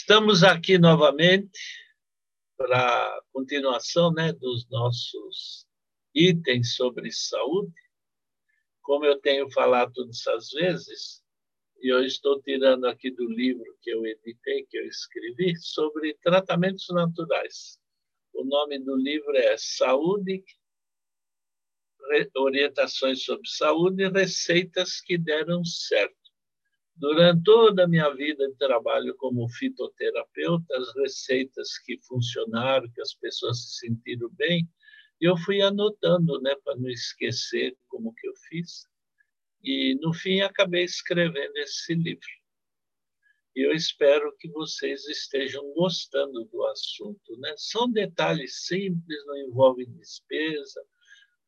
Estamos 0.00 0.42
aqui 0.42 0.78
novamente 0.78 1.60
para 2.56 2.78
a 2.78 3.22
continuação 3.34 4.10
né, 4.10 4.32
dos 4.32 4.66
nossos 4.70 5.66
itens 6.14 6.74
sobre 6.74 7.12
saúde. 7.12 7.74
Como 8.80 9.04
eu 9.04 9.20
tenho 9.20 9.48
falado 9.50 9.92
todas 9.92 10.26
as 10.26 10.50
vezes, 10.52 11.22
e 11.82 11.92
eu 11.92 12.02
estou 12.02 12.40
tirando 12.40 12.86
aqui 12.86 13.10
do 13.10 13.30
livro 13.30 13.76
que 13.82 13.90
eu 13.90 14.04
editei, 14.06 14.64
que 14.64 14.78
eu 14.78 14.86
escrevi, 14.86 15.54
sobre 15.58 16.14
tratamentos 16.22 16.88
naturais. 16.88 17.78
O 18.32 18.42
nome 18.42 18.78
do 18.78 18.96
livro 18.96 19.36
é 19.36 19.54
Saúde, 19.58 20.42
Orientações 22.34 23.22
sobre 23.22 23.46
Saúde 23.46 24.02
e 24.04 24.08
Receitas 24.08 24.98
que 25.02 25.18
Deram 25.18 25.62
Certo. 25.62 26.19
Durante 27.00 27.42
toda 27.44 27.84
a 27.84 27.88
minha 27.88 28.10
vida 28.10 28.46
de 28.46 28.54
trabalho 28.56 29.16
como 29.16 29.48
fitoterapeuta, 29.48 30.76
as 30.76 30.94
receitas 30.96 31.78
que 31.78 31.98
funcionaram, 32.02 32.92
que 32.92 33.00
as 33.00 33.14
pessoas 33.14 33.62
se 33.62 33.86
sentiram 33.86 34.28
bem, 34.34 34.68
eu 35.18 35.34
fui 35.38 35.62
anotando, 35.62 36.38
né, 36.42 36.54
para 36.62 36.76
não 36.76 36.90
esquecer 36.90 37.74
como 37.88 38.12
que 38.12 38.28
eu 38.28 38.34
fiz. 38.48 38.86
E 39.64 39.94
no 40.02 40.12
fim 40.12 40.42
acabei 40.42 40.84
escrevendo 40.84 41.56
esse 41.56 41.94
livro. 41.94 42.28
E 43.56 43.66
eu 43.66 43.72
espero 43.72 44.36
que 44.38 44.48
vocês 44.50 45.06
estejam 45.08 45.72
gostando 45.72 46.44
do 46.44 46.66
assunto, 46.66 47.36
né? 47.38 47.54
São 47.56 47.90
detalhes 47.90 48.66
simples, 48.66 49.26
não 49.26 49.36
envolvem 49.38 49.90
despesa, 49.92 50.84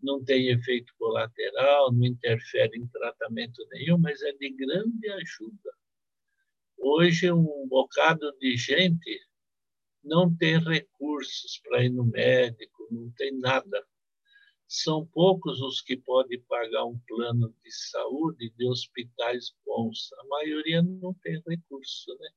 não 0.02 0.22
tem 0.24 0.48
efeito 0.48 0.92
colateral, 0.98 1.92
não 1.92 2.04
interfere 2.04 2.76
em 2.76 2.86
tratamento 2.88 3.66
nenhum, 3.70 3.98
mas 3.98 4.20
é 4.22 4.32
de 4.32 4.50
grande 4.50 5.08
ajuda. 5.10 5.72
Hoje, 6.76 7.30
um 7.30 7.66
bocado 7.68 8.32
de 8.38 8.56
gente 8.56 9.20
não 10.02 10.34
tem 10.34 10.58
recursos 10.58 11.60
para 11.62 11.84
ir 11.84 11.90
no 11.90 12.04
médico, 12.04 12.88
não 12.90 13.10
tem 13.12 13.38
nada. 13.38 13.86
São 14.66 15.06
poucos 15.06 15.60
os 15.60 15.80
que 15.80 15.96
podem 15.96 16.40
pagar 16.42 16.84
um 16.84 16.98
plano 17.06 17.54
de 17.62 17.70
saúde 17.70 18.50
de 18.56 18.66
hospitais 18.66 19.54
bons. 19.64 20.12
A 20.18 20.24
maioria 20.24 20.82
não 20.82 21.14
tem 21.14 21.40
recurso, 21.46 22.16
né? 22.18 22.28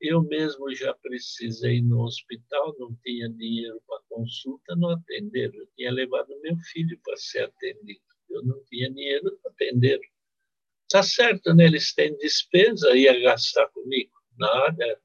Eu 0.00 0.22
mesmo 0.22 0.74
já 0.74 0.92
precisei 0.94 1.80
no 1.80 2.02
hospital, 2.02 2.76
não 2.78 2.94
tinha 3.02 3.28
dinheiro 3.30 3.80
para 3.86 4.02
consulta, 4.08 4.76
não 4.76 4.90
atenderam. 4.90 5.54
Eu 5.54 5.66
tinha 5.74 5.90
levado 5.90 6.38
meu 6.42 6.56
filho 6.58 6.98
para 7.02 7.16
ser 7.16 7.44
atendido. 7.44 8.00
Eu 8.28 8.42
não 8.44 8.62
tinha 8.64 8.90
dinheiro 8.90 9.38
para 9.42 9.52
atender. 9.52 10.00
Está 10.82 11.02
certo, 11.02 11.54
né? 11.54 11.64
Eles 11.64 11.94
têm 11.94 12.16
despesa, 12.18 12.96
ia 12.96 13.18
gastar 13.20 13.68
comigo. 13.68 14.12
Nada. 14.38 15.00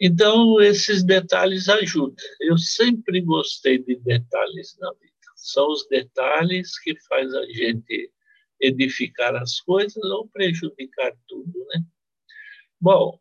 Então, 0.00 0.60
esses 0.60 1.02
detalhes 1.02 1.68
ajudam. 1.68 2.16
Eu 2.40 2.56
sempre 2.56 3.20
gostei 3.20 3.78
de 3.78 3.96
detalhes 3.96 4.76
na 4.80 4.92
vida. 4.94 5.12
São 5.36 5.70
os 5.70 5.86
detalhes 5.88 6.78
que 6.80 6.98
faz 7.02 7.32
a 7.34 7.44
gente 7.46 8.10
edificar 8.60 9.36
as 9.36 9.60
coisas 9.60 10.02
ou 10.04 10.28
prejudicar 10.28 11.12
tudo, 11.28 11.66
né? 11.66 11.84
Bom, 12.80 13.18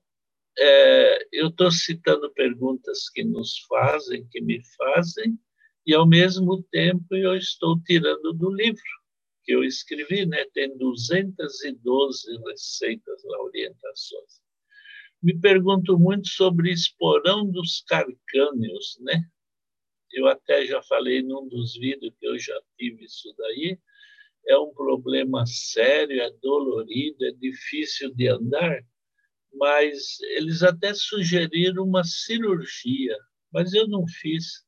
é, 0.60 1.28
eu 1.32 1.48
estou 1.50 1.72
citando 1.72 2.32
perguntas 2.34 3.10
que 3.10 3.24
nos 3.24 3.60
fazem, 3.68 4.28
que 4.30 4.42
me 4.42 4.62
fazem, 4.76 5.38
e 5.86 5.94
ao 5.94 6.08
mesmo 6.08 6.64
tempo 6.72 7.16
eu 7.16 7.36
estou 7.36 7.80
tirando 7.84 8.34
do 8.34 8.52
livro 8.52 8.82
que 9.44 9.54
eu 9.54 9.64
escrevi, 9.64 10.26
né? 10.26 10.44
Tem 10.54 10.78
212 10.78 12.38
receitas 12.46 13.24
lá, 13.24 13.42
orientações. 13.44 14.42
Me 15.24 15.40
pergunto 15.40 15.98
muito 15.98 16.28
sobre 16.28 16.72
esporão 16.72 17.50
dos 17.50 17.82
carcâneos, 17.88 18.98
né? 19.00 19.24
Eu 20.12 20.28
até 20.28 20.66
já 20.66 20.82
falei 20.84 21.22
num 21.22 21.48
dos 21.48 21.74
vídeos 21.74 22.14
que 22.20 22.28
eu 22.28 22.38
já 22.38 22.60
tive 22.78 23.06
isso 23.06 23.34
daí. 23.38 23.80
É 24.48 24.58
um 24.58 24.74
problema 24.74 25.46
sério, 25.46 26.22
é 26.22 26.30
dolorido, 26.42 27.26
é 27.26 27.32
difícil 27.32 28.14
de 28.14 28.28
andar 28.28 28.84
mas 29.54 30.20
eles 30.22 30.64
até 30.64 30.94
sugeriram 30.94 31.84
uma 31.84 32.04
cirurgia, 32.04 33.18
mas 33.52 33.74
eu 33.74 33.88
não 33.88 34.06
fiz. 34.08 34.66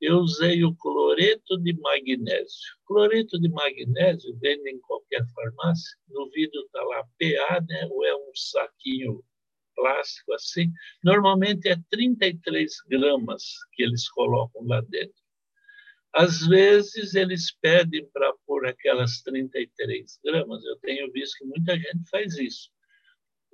Eu 0.00 0.18
usei 0.18 0.64
o 0.64 0.74
cloreto 0.76 1.58
de 1.58 1.72
magnésio. 1.80 2.76
Cloreto 2.86 3.38
de 3.40 3.48
magnésio 3.48 4.38
vende 4.38 4.70
em 4.70 4.78
qualquer 4.80 5.26
farmácia. 5.34 5.98
No 6.08 6.30
vidro 6.30 6.60
está 6.60 6.80
lá 6.84 7.02
PA, 7.18 7.60
né? 7.68 7.88
ou 7.90 8.04
é 8.04 8.14
um 8.14 8.30
saquinho 8.32 9.24
plástico 9.74 10.32
assim. 10.34 10.70
Normalmente 11.02 11.68
é 11.68 11.76
33 11.90 12.72
gramas 12.88 13.42
que 13.72 13.82
eles 13.82 14.08
colocam 14.10 14.62
lá 14.66 14.80
dentro. 14.82 15.20
Às 16.14 16.46
vezes 16.46 17.14
eles 17.14 17.52
pedem 17.60 18.08
para 18.12 18.32
pôr 18.46 18.66
aquelas 18.66 19.20
33 19.22 20.20
gramas. 20.24 20.64
Eu 20.64 20.78
tenho 20.78 21.10
visto 21.10 21.38
que 21.38 21.44
muita 21.44 21.76
gente 21.76 22.08
faz 22.08 22.38
isso 22.38 22.70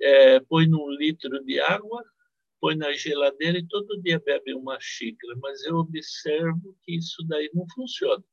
é, 0.01 0.39
põe 0.41 0.67
num 0.67 0.89
litro 0.91 1.43
de 1.43 1.59
água, 1.59 2.03
põe 2.59 2.75
na 2.75 2.91
geladeira 2.93 3.57
e 3.57 3.67
todo 3.67 4.01
dia 4.01 4.19
bebe 4.19 4.53
uma 4.53 4.77
xícara. 4.79 5.35
Mas 5.41 5.63
eu 5.63 5.77
observo 5.77 6.75
que 6.83 6.95
isso 6.95 7.23
daí 7.27 7.49
não 7.53 7.65
funciona. 7.73 8.23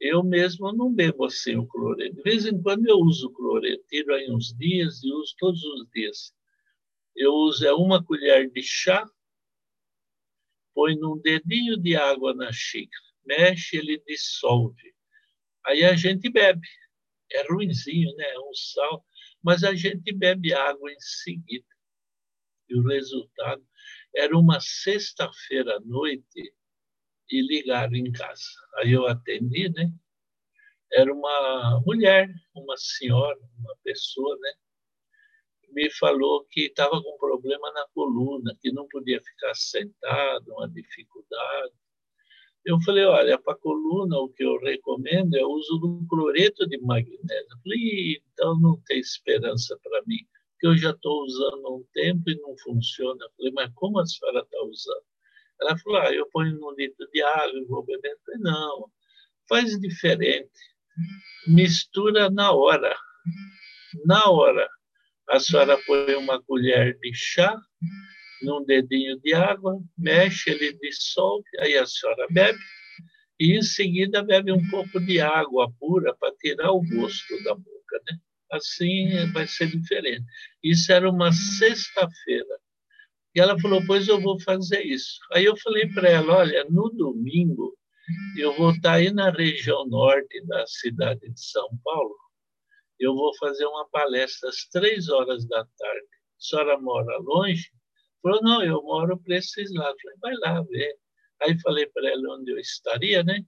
Eu 0.00 0.22
mesmo 0.22 0.72
não 0.72 0.92
bebo 0.92 1.24
assim 1.24 1.56
o 1.56 1.66
cloreto. 1.66 2.16
De 2.16 2.22
vez 2.22 2.46
em 2.46 2.60
quando 2.60 2.86
eu 2.86 2.98
uso 2.98 3.30
cloreto, 3.32 3.84
tiro 3.88 4.14
aí 4.14 4.30
uns 4.30 4.54
dias 4.56 5.02
e 5.02 5.12
uso 5.12 5.34
todos 5.38 5.62
os 5.62 5.88
dias. 5.90 6.34
Eu 7.14 7.32
uso 7.32 7.66
é 7.66 7.72
uma 7.72 8.04
colher 8.04 8.50
de 8.50 8.62
chá, 8.62 9.08
põe 10.74 10.96
num 10.96 11.16
dedinho 11.18 11.76
de 11.76 11.94
água 11.94 12.34
na 12.34 12.52
xícara, 12.52 13.04
mexe, 13.24 13.76
ele 13.76 14.02
dissolve. 14.06 14.94
Aí 15.64 15.84
a 15.84 15.94
gente 15.94 16.28
bebe. 16.28 16.66
É 17.32 17.46
ruinzinho, 17.50 18.14
né? 18.16 18.24
É 18.24 18.40
um 18.40 18.52
sal 18.54 19.04
mas 19.44 19.62
a 19.62 19.74
gente 19.74 20.10
bebe 20.12 20.54
água 20.54 20.90
em 20.90 20.98
seguida. 20.98 21.66
E 22.68 22.76
o 22.76 22.82
resultado 22.82 23.62
era 24.16 24.36
uma 24.36 24.58
sexta-feira 24.60 25.76
à 25.76 25.80
noite 25.80 26.54
e 27.30 27.42
ligaram 27.42 27.94
em 27.94 28.10
casa. 28.10 28.42
Aí 28.76 28.92
eu 28.92 29.06
atendi, 29.06 29.68
né? 29.68 29.92
Era 30.92 31.12
uma 31.12 31.82
mulher, 31.84 32.28
uma 32.54 32.76
senhora, 32.76 33.38
uma 33.58 33.76
pessoa, 33.82 34.36
né? 34.40 34.52
Me 35.72 35.90
falou 35.90 36.46
que 36.50 36.62
estava 36.66 37.02
com 37.02 37.18
problema 37.18 37.70
na 37.72 37.86
coluna, 37.88 38.56
que 38.62 38.72
não 38.72 38.86
podia 38.88 39.20
ficar 39.20 39.54
sentado, 39.54 40.52
uma 40.52 40.68
dificuldade. 40.70 41.74
Eu 42.64 42.80
falei, 42.80 43.04
olha, 43.04 43.38
para 43.38 43.52
a 43.52 43.58
coluna 43.58 44.16
o 44.18 44.30
que 44.30 44.42
eu 44.42 44.58
recomendo 44.58 45.34
é 45.34 45.44
o 45.44 45.50
uso 45.50 45.78
do 45.78 46.06
cloreto 46.08 46.66
de 46.66 46.78
magnésio. 46.78 47.26
Eu 47.28 47.58
falei, 47.62 48.22
então 48.32 48.58
não 48.58 48.80
tem 48.86 48.98
esperança 48.98 49.78
para 49.82 50.02
mim, 50.06 50.26
porque 50.52 50.66
eu 50.68 50.76
já 50.76 50.90
estou 50.90 51.24
usando 51.24 51.66
há 51.66 51.74
um 51.74 51.84
tempo 51.92 52.30
e 52.30 52.40
não 52.40 52.56
funciona. 52.58 53.22
Eu 53.22 53.30
falei, 53.36 53.52
mas 53.52 53.70
como 53.74 53.98
a 53.98 54.06
senhora 54.06 54.40
está 54.40 54.62
usando? 54.64 55.04
Ela 55.60 55.78
falou, 55.78 56.00
ah, 56.00 56.12
eu 56.12 56.26
ponho 56.30 56.58
num 56.58 56.72
litro 56.72 57.06
de 57.12 57.22
água 57.22 57.58
e 57.58 57.64
vou 57.66 57.84
beber. 57.84 58.12
Eu 58.12 58.18
falei, 58.24 58.40
não, 58.40 58.90
faz 59.46 59.78
diferente. 59.78 60.50
Mistura 61.46 62.30
na 62.30 62.52
hora. 62.52 62.96
Na 64.06 64.30
hora. 64.30 64.68
A 65.28 65.38
senhora 65.38 65.78
põe 65.86 66.14
uma 66.14 66.42
colher 66.42 66.98
de 66.98 67.12
chá 67.14 67.58
num 68.44 68.64
dedinho 68.64 69.18
de 69.20 69.34
água, 69.34 69.80
mexe, 69.96 70.50
ele 70.50 70.72
dissolve, 70.74 71.44
aí 71.60 71.76
a 71.76 71.86
senhora 71.86 72.26
bebe, 72.30 72.58
e 73.38 73.58
em 73.58 73.62
seguida 73.62 74.22
bebe 74.22 74.52
um 74.52 74.68
pouco 74.70 75.00
de 75.00 75.20
água 75.20 75.72
pura 75.80 76.14
para 76.14 76.34
tirar 76.36 76.70
o 76.70 76.82
gosto 76.82 77.42
da 77.44 77.54
boca, 77.54 78.02
né? 78.08 78.18
Assim 78.52 79.32
vai 79.32 79.46
ser 79.46 79.68
diferente. 79.68 80.24
Isso 80.62 80.92
era 80.92 81.10
uma 81.10 81.32
sexta-feira. 81.32 82.60
E 83.34 83.40
ela 83.40 83.58
falou: 83.58 83.82
Pois 83.84 84.06
eu 84.06 84.20
vou 84.20 84.40
fazer 84.40 84.82
isso. 84.82 85.18
Aí 85.32 85.44
eu 85.44 85.56
falei 85.56 85.88
para 85.88 86.08
ela: 86.08 86.38
Olha, 86.38 86.64
no 86.70 86.88
domingo 86.90 87.76
eu 88.36 88.52
vou 88.56 88.70
estar 88.70 88.94
aí 88.94 89.10
na 89.10 89.30
região 89.30 89.86
norte 89.86 90.44
da 90.46 90.64
cidade 90.66 91.20
de 91.28 91.40
São 91.40 91.68
Paulo. 91.82 92.14
Eu 92.98 93.14
vou 93.14 93.36
fazer 93.38 93.64
uma 93.66 93.88
palestra 93.88 94.48
às 94.48 94.68
três 94.68 95.08
horas 95.08 95.46
da 95.48 95.64
tarde. 95.64 96.06
A 96.06 96.38
senhora 96.38 96.80
mora 96.80 97.18
longe? 97.18 97.72
Falou, 98.24 98.40
não, 98.42 98.64
eu 98.64 98.82
moro 98.82 99.18
para 99.18 99.36
esses 99.36 99.70
lados. 99.74 100.00
Falei, 100.00 100.18
vai 100.22 100.34
lá 100.36 100.62
ver. 100.62 100.96
Aí 101.42 101.60
falei 101.60 101.86
para 101.88 102.08
ela 102.08 102.36
onde 102.36 102.50
eu 102.50 102.58
estaria, 102.58 103.22
né? 103.22 103.44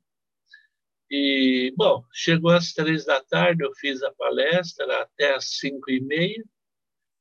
E, 1.11 1.73
bom, 1.76 2.05
chegou 2.12 2.50
às 2.50 2.75
três 2.75 3.06
da 3.06 3.23
tarde, 3.25 3.64
eu 3.64 3.73
fiz 3.76 4.02
a 4.02 4.12
palestra 4.12 5.02
até 5.02 5.34
às 5.34 5.58
cinco 5.58 5.90
e 5.90 6.00
meia. 6.00 6.44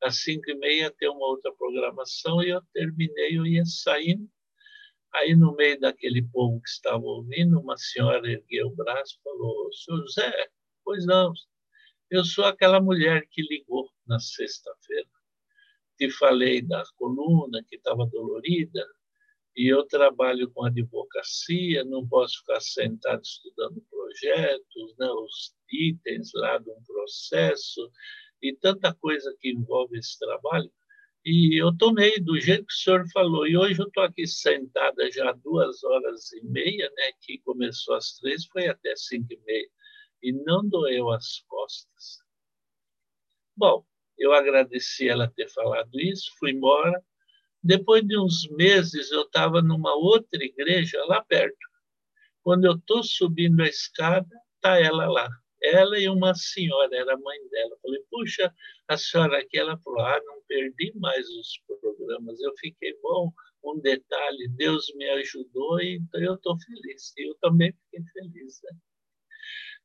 Às 0.04 0.18
cinco 0.24 0.52
e 0.52 0.56
meia 0.56 0.92
tem 0.92 1.10
uma 1.10 1.26
outra 1.28 1.54
programação 1.54 2.44
e 2.44 2.50
eu 2.50 2.62
terminei, 2.74 3.38
eu 3.38 3.46
ia 3.46 3.64
saindo. 3.66 4.30
Aí, 5.14 5.34
no 5.34 5.56
meio 5.56 5.80
daquele 5.80 6.22
povo 6.24 6.62
que 6.62 6.70
estava 6.70 7.04
ouvindo, 7.06 7.58
uma 7.60 7.78
senhora 7.78 8.30
ergueu 8.30 8.68
o 8.68 8.76
braço 8.76 9.18
e 9.18 9.24
falou, 9.24 9.72
senhor 9.72 10.02
José, 10.02 10.50
pois 10.84 11.06
não, 11.06 11.32
eu 12.12 12.26
sou 12.26 12.44
aquela 12.44 12.82
mulher 12.82 13.26
que 13.32 13.42
ligou 13.42 13.90
na 14.06 14.20
sexta-feira. 14.20 15.08
Te 15.98 16.10
falei 16.10 16.62
da 16.62 16.84
coluna 16.98 17.64
que 17.68 17.76
estava 17.76 18.06
dolorida, 18.08 18.86
e 19.56 19.68
eu 19.72 19.86
trabalho 19.86 20.52
com 20.52 20.66
advocacia, 20.66 21.84
não 21.86 22.08
posso 22.08 22.40
ficar 22.40 22.60
sentado 22.60 23.22
estudando 23.24 23.82
projetos, 23.90 24.96
né, 25.00 25.10
os 25.10 25.56
itens 25.72 26.32
lá 26.34 26.58
de 26.58 26.70
um 26.70 26.84
processo, 26.84 27.90
e 28.42 28.54
tanta 28.54 28.94
coisa 28.94 29.34
que 29.40 29.52
envolve 29.52 29.98
esse 29.98 30.20
trabalho. 30.20 30.72
E 31.26 31.60
eu 31.60 31.76
tomei 31.76 32.20
do 32.20 32.40
jeito 32.40 32.68
que 32.68 32.74
o 32.74 32.78
senhor 32.78 33.10
falou. 33.12 33.48
E 33.48 33.58
hoje 33.58 33.82
eu 33.82 33.88
estou 33.88 34.04
aqui 34.04 34.28
sentada 34.28 35.12
já 35.12 35.32
duas 35.32 35.84
horas 35.84 36.32
e 36.34 36.42
meia, 36.46 36.88
né? 36.96 37.12
Que 37.22 37.40
começou 37.40 37.96
às 37.96 38.16
três, 38.20 38.46
foi 38.46 38.68
até 38.68 38.96
cinco 38.96 39.34
e 39.34 39.38
meia. 39.44 39.68
E 40.22 40.32
não 40.32 40.68
doeu 40.68 41.10
as 41.10 41.40
costas. 41.48 42.20
Bom, 43.58 43.84
eu 44.18 44.34
agradeci 44.34 45.08
ela 45.10 45.32
ter 45.36 45.50
falado 45.50 46.00
isso, 46.00 46.32
fui 46.40 46.52
embora. 46.52 47.02
Depois 47.64 48.04
de 48.04 48.18
uns 48.18 48.48
meses, 48.50 49.12
eu 49.12 49.24
estava 49.24 49.62
numa 49.62 49.96
outra 49.96 50.44
igreja 50.44 51.04
lá 51.06 51.24
perto. 51.24 51.58
Quando 52.44 52.66
eu 52.66 52.74
estou 52.74 53.04
subindo 53.04 53.62
a 53.62 53.68
escada, 53.68 54.30
está 54.58 54.80
ela 54.80 55.08
lá 55.08 55.30
ela 55.66 55.98
e 56.00 56.08
uma 56.08 56.34
senhora, 56.36 56.96
era 56.96 57.14
a 57.14 57.18
mãe 57.18 57.38
dela. 57.50 57.78
Falei, 57.82 58.02
puxa, 58.10 58.54
a 58.88 58.98
senhora 58.98 59.40
aqui, 59.40 59.58
ela 59.58 59.78
falou, 59.80 60.02
ah, 60.02 60.22
não 60.26 60.42
perdi 60.48 60.94
mais 60.96 61.28
os 61.30 61.60
programas. 61.82 62.40
Eu 62.42 62.54
fiquei, 62.60 62.96
bom, 63.02 63.32
um 63.64 63.80
detalhe, 63.80 64.48
Deus 64.50 64.94
me 64.96 65.10
ajudou, 65.10 65.82
e 65.82 65.96
então 65.96 66.22
eu 66.22 66.36
estou 66.36 66.58
feliz. 66.60 67.14
E 67.18 67.30
eu 67.30 67.36
também 67.42 67.74
fiquei 67.74 68.04
feliz. 68.14 68.62
Né? 68.64 68.78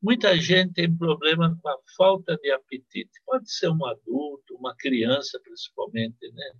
Muita 0.03 0.35
gente 0.37 0.73
tem 0.75 0.97
problema 0.97 1.59
com 1.61 1.69
a 1.69 1.79
falta 1.97 2.37
de 2.39 2.51
apetite. 2.51 3.11
Pode 3.27 3.53
ser 3.53 3.69
um 3.69 3.85
adulto, 3.85 4.57
uma 4.57 4.75
criança, 4.77 5.39
principalmente, 5.45 6.31
né? 6.33 6.53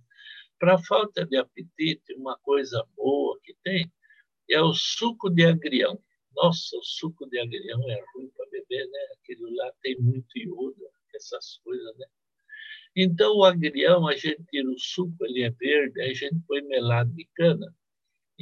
Para 0.59 0.77
falta 0.83 1.25
de 1.25 1.37
apetite, 1.37 2.13
uma 2.15 2.37
coisa 2.39 2.85
boa 2.95 3.39
que 3.43 3.55
tem 3.63 3.91
é 4.49 4.61
o 4.61 4.73
suco 4.73 5.29
de 5.29 5.43
agrião. 5.45 5.99
Nossa, 6.35 6.77
o 6.77 6.83
suco 6.83 7.27
de 7.29 7.39
agrião 7.39 7.81
é 7.89 8.03
ruim 8.13 8.29
para 8.29 8.45
beber, 8.51 8.87
né? 8.87 8.99
Aquilo 9.17 9.49
lá 9.55 9.71
tem 9.81 9.99
muito 9.99 10.37
iodo, 10.37 10.87
essas 11.15 11.57
coisas, 11.63 11.97
né? 11.97 12.05
Então, 12.95 13.37
o 13.37 13.43
agrião, 13.43 14.07
a 14.07 14.15
gente 14.15 14.43
tira 14.51 14.69
o 14.69 14.77
suco, 14.77 15.25
ele 15.25 15.43
é 15.43 15.49
verde, 15.49 16.01
a 16.01 16.13
gente 16.13 16.39
põe 16.47 16.61
melado 16.61 17.11
de 17.13 17.25
cana. 17.33 17.73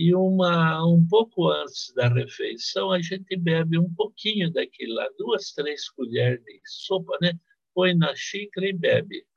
E 0.02 0.16
uma, 0.16 0.82
um 0.88 1.06
pouco 1.06 1.50
antes 1.50 1.94
da 1.94 2.08
refeição, 2.08 2.90
a 2.90 3.02
gente 3.02 3.36
bebe 3.36 3.78
um 3.78 3.94
pouquinho 3.94 4.50
daquilo 4.50 4.94
lá, 4.94 5.06
duas, 5.18 5.52
três 5.52 5.90
colheres 5.90 6.42
de 6.46 6.62
sopa, 6.64 7.18
né? 7.22 7.34
Põe 7.74 7.94
na 7.96 8.16
xícara 8.16 8.66
e 8.66 8.72
bebe. 8.72 9.28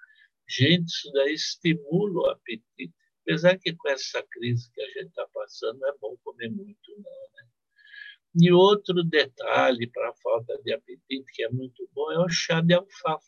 Gente, 0.48 0.86
isso 0.86 1.10
daí 1.14 1.34
estimula 1.34 2.20
o 2.20 2.30
apetite. 2.30 2.94
Apesar 3.22 3.58
que 3.58 3.74
com 3.74 3.88
essa 3.88 4.22
crise 4.30 4.70
que 4.72 4.80
a 4.80 4.86
gente 4.86 5.08
está 5.08 5.26
passando, 5.34 5.80
não 5.80 5.88
é 5.88 5.98
bom 6.00 6.16
comer 6.22 6.48
muito, 6.48 6.92
não, 6.92 7.02
né? 7.34 7.48
E 8.40 8.52
outro 8.52 9.02
detalhe 9.02 9.88
para 9.88 10.10
a 10.10 10.14
falta 10.22 10.56
de 10.62 10.72
apetite, 10.72 11.24
que 11.34 11.42
é 11.42 11.48
muito 11.48 11.90
bom, 11.92 12.12
é 12.12 12.20
o 12.20 12.28
chá 12.28 12.60
de 12.60 12.74
alfafa. 12.74 13.26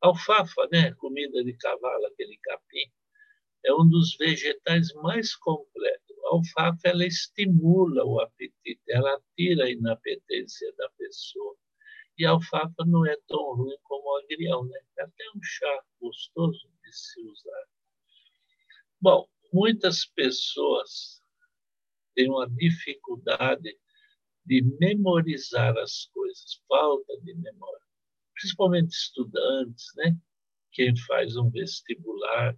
Alfafa, 0.00 0.66
né? 0.72 0.92
comida 0.94 1.44
de 1.44 1.52
cavalo, 1.52 2.06
aquele 2.06 2.36
capim, 2.38 2.90
é 3.64 3.72
um 3.72 3.88
dos 3.88 4.16
vegetais 4.16 4.92
mais 4.94 5.36
completos. 5.36 6.07
A 6.28 6.34
alfafa 6.34 6.88
ela 6.88 7.06
estimula 7.06 8.04
o 8.04 8.20
apetite, 8.20 8.82
ela 8.86 9.18
tira 9.34 9.64
a 9.64 9.70
inapetência 9.70 10.70
da 10.76 10.88
pessoa. 10.90 11.56
E 12.18 12.26
a 12.26 12.30
alfafa 12.30 12.84
não 12.86 13.06
é 13.06 13.16
tão 13.26 13.54
ruim 13.54 13.76
como 13.84 14.10
o 14.10 14.18
agrião, 14.18 14.66
né? 14.66 14.78
É 14.98 15.04
até 15.04 15.24
um 15.34 15.42
chá 15.42 15.84
gostoso 15.98 16.68
de 16.82 16.92
se 16.92 17.22
usar. 17.22 17.64
Bom, 19.00 19.26
muitas 19.52 20.04
pessoas 20.04 21.22
têm 22.14 22.28
uma 22.28 22.48
dificuldade 22.50 23.78
de 24.44 24.62
memorizar 24.78 25.78
as 25.78 26.06
coisas, 26.12 26.60
falta 26.68 27.18
de 27.22 27.34
memória. 27.34 27.86
Principalmente 28.34 28.90
estudantes, 28.90 29.86
né? 29.96 30.14
Quem 30.72 30.94
faz 31.06 31.36
um 31.36 31.48
vestibular, 31.50 32.54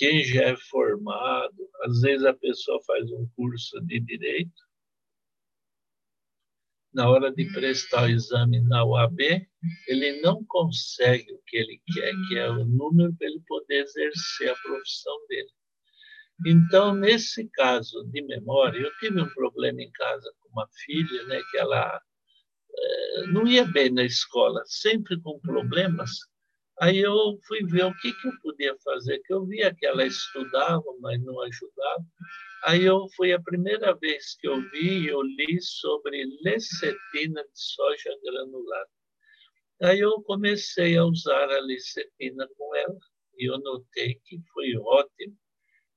quem 0.00 0.24
já 0.24 0.44
é 0.44 0.56
formado, 0.56 1.68
às 1.82 2.00
vezes 2.00 2.24
a 2.24 2.32
pessoa 2.32 2.82
faz 2.86 3.12
um 3.12 3.28
curso 3.36 3.78
de 3.82 4.00
direito, 4.00 4.62
na 6.90 7.06
hora 7.10 7.30
de 7.30 7.44
prestar 7.52 8.04
o 8.04 8.08
exame 8.08 8.62
na 8.62 8.82
UAB, 8.82 9.46
ele 9.86 10.22
não 10.22 10.42
consegue 10.46 11.30
o 11.34 11.42
que 11.46 11.58
ele 11.58 11.82
quer, 11.92 12.14
que 12.26 12.38
é 12.38 12.48
o 12.48 12.64
número 12.64 13.14
para 13.14 13.26
ele 13.26 13.42
poder 13.46 13.82
exercer 13.82 14.48
a 14.48 14.56
profissão 14.56 15.14
dele. 15.28 15.50
Então, 16.46 16.94
nesse 16.94 17.46
caso 17.50 18.02
de 18.04 18.22
memória, 18.22 18.80
eu 18.80 18.90
tive 19.00 19.20
um 19.20 19.28
problema 19.28 19.82
em 19.82 19.90
casa 19.92 20.32
com 20.40 20.48
uma 20.48 20.66
filha, 20.86 21.24
né, 21.26 21.42
que 21.50 21.58
ela 21.58 22.00
é, 22.74 23.26
não 23.26 23.46
ia 23.46 23.66
bem 23.66 23.90
na 23.90 24.04
escola, 24.04 24.62
sempre 24.64 25.20
com 25.20 25.38
problemas. 25.40 26.10
Aí 26.80 26.98
eu 26.98 27.38
fui 27.46 27.64
ver 27.64 27.84
o 27.84 27.94
que, 27.98 28.12
que 28.12 28.28
eu 28.28 28.32
podia 28.42 28.74
fazer, 28.82 29.20
que 29.20 29.32
eu 29.32 29.44
via 29.46 29.74
que 29.74 29.86
ela 29.86 30.04
estudava, 30.06 30.84
mas 31.00 31.22
não 31.22 31.40
ajudava. 31.42 32.04
Aí 32.64 32.84
eu 32.84 33.06
foi 33.16 33.32
a 33.32 33.40
primeira 33.40 33.94
vez 33.94 34.36
que 34.38 34.48
eu 34.48 34.60
vi, 34.70 35.06
eu 35.06 35.22
li 35.22 35.60
sobre 35.60 36.24
lecetina 36.42 37.42
de 37.42 37.50
soja 37.54 38.10
granulada. 38.24 38.88
Aí 39.82 40.00
eu 40.00 40.22
comecei 40.22 40.96
a 40.96 41.04
usar 41.04 41.50
a 41.50 41.60
lecetina 41.60 42.48
com 42.56 42.74
ela 42.76 42.98
e 43.38 43.50
eu 43.50 43.58
notei 43.58 44.20
que 44.24 44.40
foi 44.52 44.76
ótimo 44.76 45.36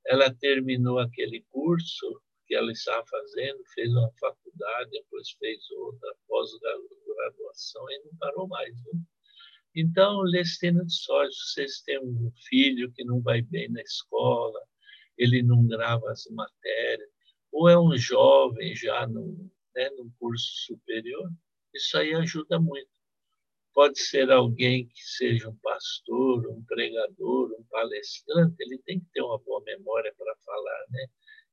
ela 0.06 0.32
terminou 0.34 0.98
aquele 0.98 1.42
curso 1.50 2.20
que 2.46 2.54
ela 2.54 2.70
estava 2.72 3.04
fazendo, 3.06 3.58
fez 3.74 3.90
uma 3.90 4.10
faculdade, 4.20 4.90
depois 4.90 5.30
fez 5.38 5.58
outra 5.70 6.14
pós-graduação 6.28 7.90
e 7.90 7.98
não 8.04 8.16
parou 8.18 8.46
mais. 8.46 8.74
Né? 8.84 9.00
Então, 9.74 10.20
Lestina 10.22 10.84
de 10.84 10.94
Soja, 10.94 11.30
vocês 11.32 11.80
têm 11.80 11.98
um 11.98 12.30
filho 12.48 12.92
que 12.92 13.04
não 13.04 13.20
vai 13.20 13.42
bem 13.42 13.68
na 13.70 13.82
escola, 13.82 14.60
ele 15.18 15.42
não 15.42 15.66
grava 15.66 16.10
as 16.10 16.26
matérias, 16.30 17.08
ou 17.50 17.68
é 17.68 17.78
um 17.78 17.96
jovem 17.96 18.74
já 18.76 19.06
num, 19.06 19.50
né, 19.74 19.90
curso 20.18 20.66
superior, 20.66 21.30
isso 21.74 21.98
aí 21.98 22.14
ajuda 22.14 22.60
muito. 22.60 22.88
Pode 23.74 23.98
ser 23.98 24.30
alguém 24.30 24.86
que 24.86 25.02
seja 25.02 25.48
um 25.48 25.56
pastor, 25.56 26.46
um 26.48 26.62
pregador, 26.64 27.50
um 27.58 27.64
palestrante, 27.64 28.54
ele 28.60 28.78
tem 28.86 29.00
que 29.00 29.06
ter 29.12 29.22
uma 29.22 29.38
boa 29.40 29.60
memória 29.64 30.14
para 30.16 30.36
falar, 30.44 30.84
né? 30.90 31.06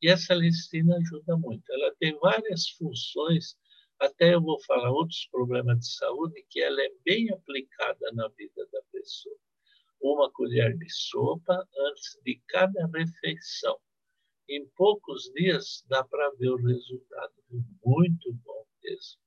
E 0.03 0.09
essa 0.09 0.35
listina 0.35 0.97
ajuda 0.97 1.35
muito. 1.37 1.63
Ela 1.71 1.95
tem 1.99 2.15
várias 2.19 2.69
funções, 2.69 3.55
até 4.01 4.33
eu 4.33 4.41
vou 4.41 4.59
falar 4.63 4.89
outros 4.89 5.27
problemas 5.31 5.79
de 5.79 5.93
saúde, 5.93 6.43
que 6.49 6.59
ela 6.59 6.81
é 6.81 6.91
bem 7.05 7.31
aplicada 7.31 8.11
na 8.13 8.27
vida 8.29 8.67
da 8.71 8.81
pessoa. 8.91 9.37
Uma 10.01 10.31
colher 10.31 10.75
de 10.75 10.89
sopa 10.89 11.53
antes 11.77 12.19
de 12.25 12.41
cada 12.47 12.87
refeição. 12.87 13.77
Em 14.49 14.67
poucos 14.75 15.31
dias 15.35 15.85
dá 15.87 16.03
para 16.03 16.31
ver 16.31 16.49
o 16.49 16.55
resultado. 16.55 17.33
Muito 17.85 18.33
bom 18.43 18.65
mesmo. 18.83 19.21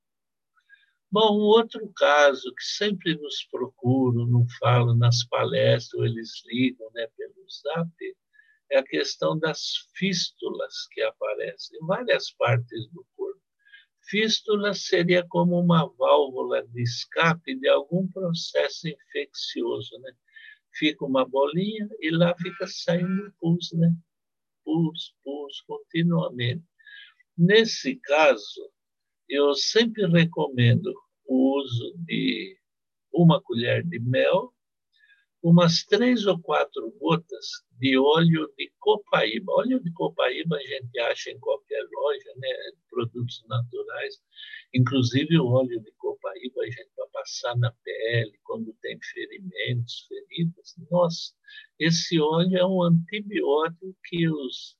Bom, 1.09 1.39
um 1.39 1.45
outro 1.45 1.89
caso 1.95 2.53
que 2.53 2.63
sempre 2.63 3.15
nos 3.15 3.45
procuram, 3.49 4.27
não 4.27 4.45
falo 4.59 4.93
nas 4.93 5.23
palestras, 5.23 6.03
eles 6.03 6.43
ligam 6.45 6.91
né, 6.93 7.07
pelo 7.15 7.49
zap, 7.49 7.89
é 8.69 8.79
a 8.79 8.83
questão 8.83 9.39
das 9.39 9.87
fístulas 9.95 10.87
que 10.91 11.01
aparecem 11.01 11.79
em 11.79 11.85
várias 11.85 12.31
partes 12.33 12.89
do 12.91 13.05
corpo. 13.15 13.24
Fístula 14.07 14.73
seria 14.73 15.25
como 15.27 15.59
uma 15.59 15.87
válvula 15.97 16.65
de 16.67 16.83
escape 16.83 17.55
de 17.55 17.67
algum 17.67 18.07
processo 18.07 18.87
infeccioso, 18.87 19.97
né? 19.99 20.11
Fica 20.73 21.05
uma 21.05 21.27
bolinha 21.27 21.87
e 21.99 22.11
lá 22.11 22.35
fica 22.37 22.67
saindo 22.67 23.33
pus, 23.39 23.71
né? 23.73 23.95
Pus, 24.63 25.15
pus, 25.23 25.61
continuamente. 25.61 26.63
Nesse 27.37 27.95
caso, 27.97 28.71
eu 29.27 29.53
sempre 29.55 30.05
recomendo 30.07 30.93
o 31.25 31.59
uso 31.59 31.95
de 32.05 32.57
uma 33.11 33.41
colher 33.41 33.83
de 33.83 33.99
mel, 33.99 34.53
umas 35.45 35.83
três 35.83 36.25
ou 36.25 36.41
quatro 36.41 36.91
gotas 36.99 37.45
de 37.79 37.95
óleo 37.99 38.51
de 38.57 38.71
copaíba. 38.79 39.53
Óleo 39.53 39.79
de 39.79 39.91
copaíba 39.93 40.57
a 40.57 40.61
gente 40.61 40.99
acha 41.01 41.29
em 41.29 41.39
qualquer 41.39 41.83
loja, 41.93 42.33
né? 42.37 42.49
produtos 42.89 43.45
naturais. 43.47 44.15
Inclusive 44.73 45.37
o 45.37 45.45
óleo 45.45 45.79
de 45.81 45.91
copaíba 45.99 46.63
a 46.63 46.65
gente 46.65 46.89
vai 46.97 47.07
passar 47.13 47.55
na 47.57 47.71
pele 47.83 48.39
quando 48.43 48.73
tem 48.81 48.97
ferimentos, 49.13 50.07
feridas. 50.07 50.73
Nossa, 50.89 51.31
esse 51.77 52.19
óleo 52.19 52.57
é 52.57 52.65
um 52.65 52.81
antibiótico 52.81 53.95
que 54.05 54.27
os 54.27 54.75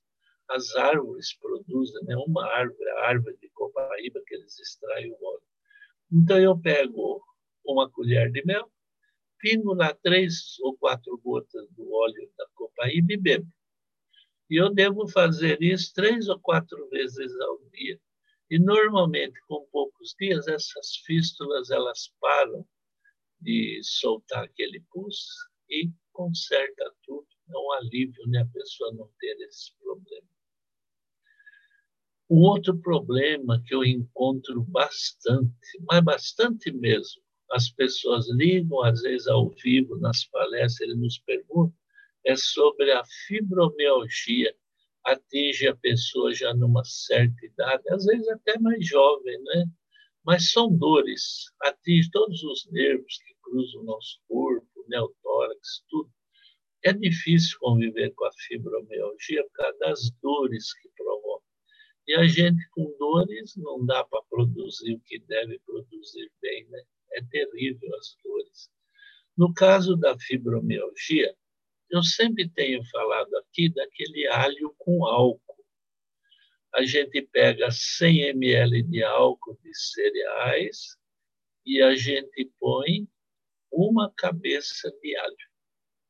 as 0.48 0.76
árvores 0.76 1.36
produzem, 1.38 2.04
né? 2.04 2.16
uma 2.16 2.44
árvore, 2.46 2.90
a 2.90 3.08
árvore 3.08 3.36
de 3.40 3.48
copaíba 3.50 4.20
que 4.26 4.34
eles 4.34 4.58
extraem 4.60 5.10
o 5.12 5.16
óleo. 5.24 5.42
Então, 6.12 6.38
eu 6.38 6.56
pego 6.56 7.20
uma 7.64 7.90
colher 7.90 8.30
de 8.30 8.44
mel, 8.44 8.70
pingo 9.38 9.74
lá 9.74 9.94
três 9.94 10.58
ou 10.60 10.76
quatro 10.76 11.18
gotas 11.18 11.68
do 11.72 11.92
óleo 11.92 12.30
da 12.36 12.46
Copaíba 12.54 13.12
e 13.12 13.16
bebo. 13.16 13.48
E 14.48 14.56
eu 14.60 14.72
devo 14.72 15.08
fazer 15.08 15.60
isso 15.60 15.92
três 15.94 16.28
ou 16.28 16.38
quatro 16.38 16.88
vezes 16.88 17.38
ao 17.40 17.58
dia. 17.70 18.00
E 18.48 18.58
normalmente, 18.58 19.40
com 19.48 19.66
poucos 19.72 20.14
dias, 20.18 20.46
essas 20.46 20.96
fístulas 21.04 21.70
elas 21.70 22.12
param 22.20 22.66
de 23.40 23.80
soltar 23.82 24.44
aquele 24.44 24.80
pus 24.92 25.26
e 25.68 25.90
conserta 26.12 26.94
tudo. 27.02 27.26
É 27.48 27.58
um 27.58 27.72
alívio 27.72 28.26
né, 28.28 28.40
a 28.42 28.46
pessoa 28.46 28.92
não 28.94 29.10
ter 29.18 29.36
esse 29.40 29.72
problema. 29.78 30.28
Um 32.28 32.40
outro 32.42 32.76
problema 32.78 33.62
que 33.64 33.74
eu 33.74 33.84
encontro 33.84 34.62
bastante, 34.62 35.78
mas 35.88 36.02
bastante 36.02 36.72
mesmo, 36.72 37.22
as 37.52 37.70
pessoas 37.70 38.28
ligam, 38.30 38.82
às 38.82 39.02
vezes 39.02 39.26
ao 39.26 39.50
vivo, 39.50 39.98
nas 39.98 40.24
palestras, 40.24 40.80
eles 40.80 40.98
nos 40.98 41.18
perguntam, 41.18 41.74
é 42.24 42.34
sobre 42.36 42.90
a 42.92 43.02
fibromialgia. 43.26 44.54
Atinge 45.04 45.68
a 45.68 45.76
pessoa 45.76 46.34
já 46.34 46.52
numa 46.52 46.84
certa 46.84 47.46
idade, 47.46 47.84
às 47.90 48.04
vezes 48.04 48.28
até 48.28 48.58
mais 48.58 48.84
jovem, 48.86 49.40
né? 49.44 49.66
Mas 50.24 50.50
são 50.50 50.76
dores, 50.76 51.44
atinge 51.62 52.10
todos 52.10 52.42
os 52.42 52.66
nervos 52.72 53.18
que 53.24 53.34
cruzam 53.42 53.82
o 53.82 53.84
nosso 53.84 54.18
corpo, 54.26 54.66
o 54.74 54.88
neotórax, 54.88 55.84
tudo. 55.88 56.10
É 56.84 56.92
difícil 56.92 57.56
conviver 57.60 58.12
com 58.14 58.24
a 58.24 58.32
fibromialgia 58.32 59.44
por 59.44 59.52
causa 59.52 59.78
das 59.78 60.10
dores 60.20 60.74
que 60.74 60.88
provoca. 60.96 61.44
E 62.08 62.14
a 62.14 62.26
gente 62.26 62.68
com 62.70 62.92
dores 62.98 63.56
não 63.56 63.84
dá 63.86 64.04
para 64.04 64.22
produzir 64.28 64.94
o 64.94 65.00
que 65.00 65.20
deve 65.20 65.60
produzir 65.60 66.30
bem, 66.40 66.66
né? 66.68 66.82
É 67.16 67.22
terrível 67.30 67.94
as 67.96 68.16
dores. 68.22 68.70
No 69.36 69.54
caso 69.54 69.96
da 69.96 70.18
fibromialgia, 70.18 71.34
eu 71.90 72.02
sempre 72.02 72.48
tenho 72.48 72.84
falado 72.90 73.34
aqui 73.38 73.72
daquele 73.72 74.26
alho 74.26 74.74
com 74.76 75.06
álcool. 75.06 75.64
A 76.74 76.84
gente 76.84 77.22
pega 77.22 77.70
100 77.70 78.28
ml 78.30 78.82
de 78.82 79.02
álcool 79.02 79.58
de 79.62 79.74
cereais 79.74 80.96
e 81.64 81.80
a 81.80 81.94
gente 81.96 82.50
põe 82.60 83.08
uma 83.72 84.12
cabeça 84.14 84.90
de 85.00 85.16
alho. 85.16 85.36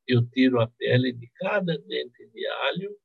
Eu 0.09 0.27
tiro 0.31 0.61
a 0.61 0.67
pele 0.67 1.13
de 1.13 1.31
cada 1.37 1.79
dente 1.79 2.27
de 2.33 2.47
alho, 2.47 2.97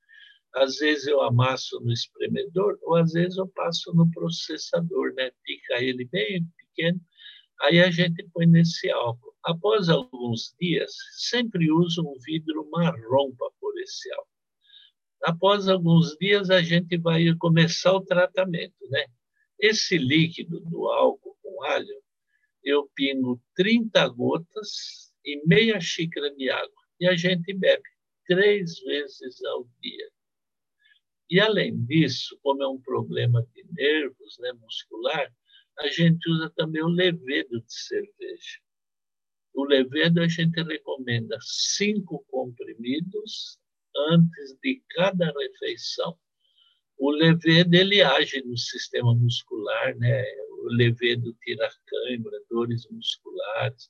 às 0.55 0.77
vezes 0.77 1.07
eu 1.07 1.21
amasso 1.21 1.79
no 1.79 1.91
espremedor, 1.91 2.77
ou 2.81 2.95
às 2.95 3.13
vezes 3.13 3.37
eu 3.37 3.47
passo 3.47 3.93
no 3.93 4.09
processador, 4.11 5.13
né? 5.13 5.31
Pica 5.43 5.81
ele 5.81 6.05
bem 6.05 6.45
pequeno, 6.57 6.99
aí 7.61 7.79
a 7.79 7.89
gente 7.89 8.27
põe 8.33 8.45
nesse 8.45 8.89
álcool. 8.89 9.33
Após 9.43 9.89
alguns 9.89 10.53
dias, 10.59 10.93
sempre 11.17 11.71
uso 11.71 12.01
um 12.01 12.17
vidro 12.19 12.69
marrom 12.69 13.33
para 13.35 13.49
pôr 13.59 13.79
esse 13.79 14.11
álcool. 14.13 14.27
Após 15.23 15.67
alguns 15.67 16.15
dias, 16.17 16.49
a 16.49 16.61
gente 16.61 16.97
vai 16.97 17.33
começar 17.35 17.93
o 17.93 18.01
tratamento, 18.01 18.87
né? 18.89 19.05
Esse 19.59 19.97
líquido 19.97 20.59
do 20.61 20.87
álcool 20.87 21.37
com 21.41 21.63
alho, 21.63 22.01
eu 22.63 22.89
pingo 22.95 23.41
30 23.55 24.07
gotas 24.09 25.11
e 25.23 25.41
meia 25.45 25.79
xícara 25.79 26.33
de 26.35 26.49
água. 26.49 26.81
E 26.99 27.07
a 27.07 27.15
gente 27.15 27.53
bebe 27.53 27.83
três 28.25 28.79
vezes 28.79 29.43
ao 29.43 29.67
dia. 29.79 30.09
E, 31.29 31.39
além 31.39 31.83
disso, 31.85 32.37
como 32.43 32.61
é 32.61 32.67
um 32.67 32.81
problema 32.81 33.41
de 33.53 33.63
nervos 33.71 34.37
né, 34.39 34.51
muscular, 34.53 35.31
a 35.79 35.87
gente 35.87 36.29
usa 36.29 36.49
também 36.55 36.83
o 36.83 36.87
levedo 36.87 37.61
de 37.61 37.73
cerveja. 37.73 38.59
O 39.53 39.65
levedo 39.65 40.21
a 40.21 40.27
gente 40.27 40.61
recomenda 40.61 41.37
cinco 41.41 42.23
comprimidos 42.29 43.59
antes 43.95 44.57
de 44.61 44.81
cada 44.89 45.31
refeição. 45.31 46.17
O 46.97 47.11
levedo 47.11 47.75
ele 47.75 48.01
age 48.01 48.41
no 48.43 48.57
sistema 48.57 49.13
muscular, 49.13 49.97
né? 49.97 50.23
O 50.63 50.67
levedo 50.69 51.33
tira 51.43 51.69
cãibra, 51.85 52.39
dores 52.49 52.87
musculares. 52.89 53.89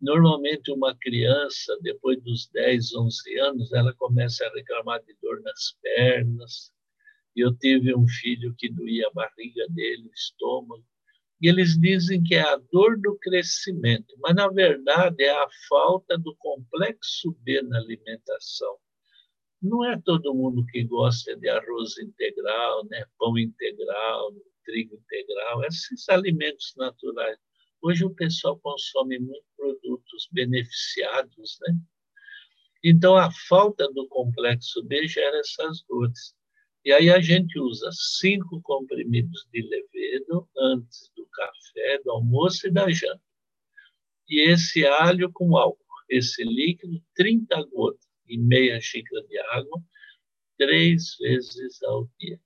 Normalmente 0.00 0.72
uma 0.72 0.96
criança, 0.96 1.78
depois 1.82 2.20
dos 2.22 2.48
10, 2.48 2.94
11 2.94 3.38
anos, 3.38 3.72
ela 3.72 3.94
começa 3.94 4.44
a 4.44 4.52
reclamar 4.52 5.02
de 5.04 5.14
dor 5.22 5.40
nas 5.42 5.76
pernas. 5.80 6.72
Eu 7.36 7.54
tive 7.56 7.94
um 7.94 8.06
filho 8.06 8.54
que 8.56 8.68
doía 8.68 9.06
a 9.06 9.12
barriga 9.12 9.66
dele, 9.68 10.08
o 10.08 10.12
estômago 10.12 10.84
e 11.40 11.48
eles 11.48 11.78
dizem 11.78 12.22
que 12.22 12.34
é 12.34 12.42
a 12.42 12.56
dor 12.56 12.98
do 13.00 13.16
crescimento, 13.18 14.14
mas 14.18 14.34
na 14.34 14.48
verdade 14.48 15.24
é 15.24 15.30
a 15.30 15.48
falta 15.68 16.18
do 16.18 16.36
complexo 16.36 17.32
B 17.40 17.62
na 17.62 17.78
alimentação. 17.78 18.76
Não 19.62 19.84
é 19.84 19.98
todo 20.00 20.34
mundo 20.34 20.64
que 20.66 20.84
gosta 20.84 21.36
de 21.36 21.48
arroz 21.48 21.98
integral, 21.98 22.84
né? 22.86 23.04
pão 23.18 23.38
integral, 23.38 24.34
trigo 24.64 24.94
integral, 24.96 25.64
esses 25.64 26.08
alimentos 26.08 26.74
naturais. 26.76 27.38
Hoje 27.82 28.04
o 28.04 28.14
pessoal 28.14 28.58
consome 28.58 29.18
muitos 29.18 29.48
produtos 29.56 30.28
beneficiados, 30.32 31.58
né? 31.62 31.74
Então 32.84 33.16
a 33.16 33.30
falta 33.48 33.90
do 33.92 34.06
complexo 34.08 34.82
B 34.84 35.06
gera 35.06 35.38
essas 35.38 35.82
dores. 35.88 36.34
E 36.84 36.92
aí 36.92 37.10
a 37.10 37.20
gente 37.20 37.58
usa 37.58 37.90
cinco 37.92 38.60
comprimidos 38.62 39.46
de 39.52 39.60
levedo 39.62 40.48
antes 40.56 41.10
do 41.14 41.26
café, 41.26 42.00
do 42.02 42.10
almoço 42.10 42.66
e 42.66 42.70
da 42.70 42.88
janta. 42.90 43.22
E 44.28 44.40
esse 44.50 44.86
alho 44.86 45.30
com 45.32 45.56
álcool, 45.56 45.84
esse 46.08 46.42
líquido, 46.42 47.02
30 47.14 47.62
gotas 47.64 48.08
e 48.26 48.38
meia 48.38 48.80
xícara 48.80 49.22
de 49.26 49.38
água, 49.38 49.82
três 50.56 51.16
vezes 51.18 51.82
ao 51.82 52.08
dia. 52.18 52.40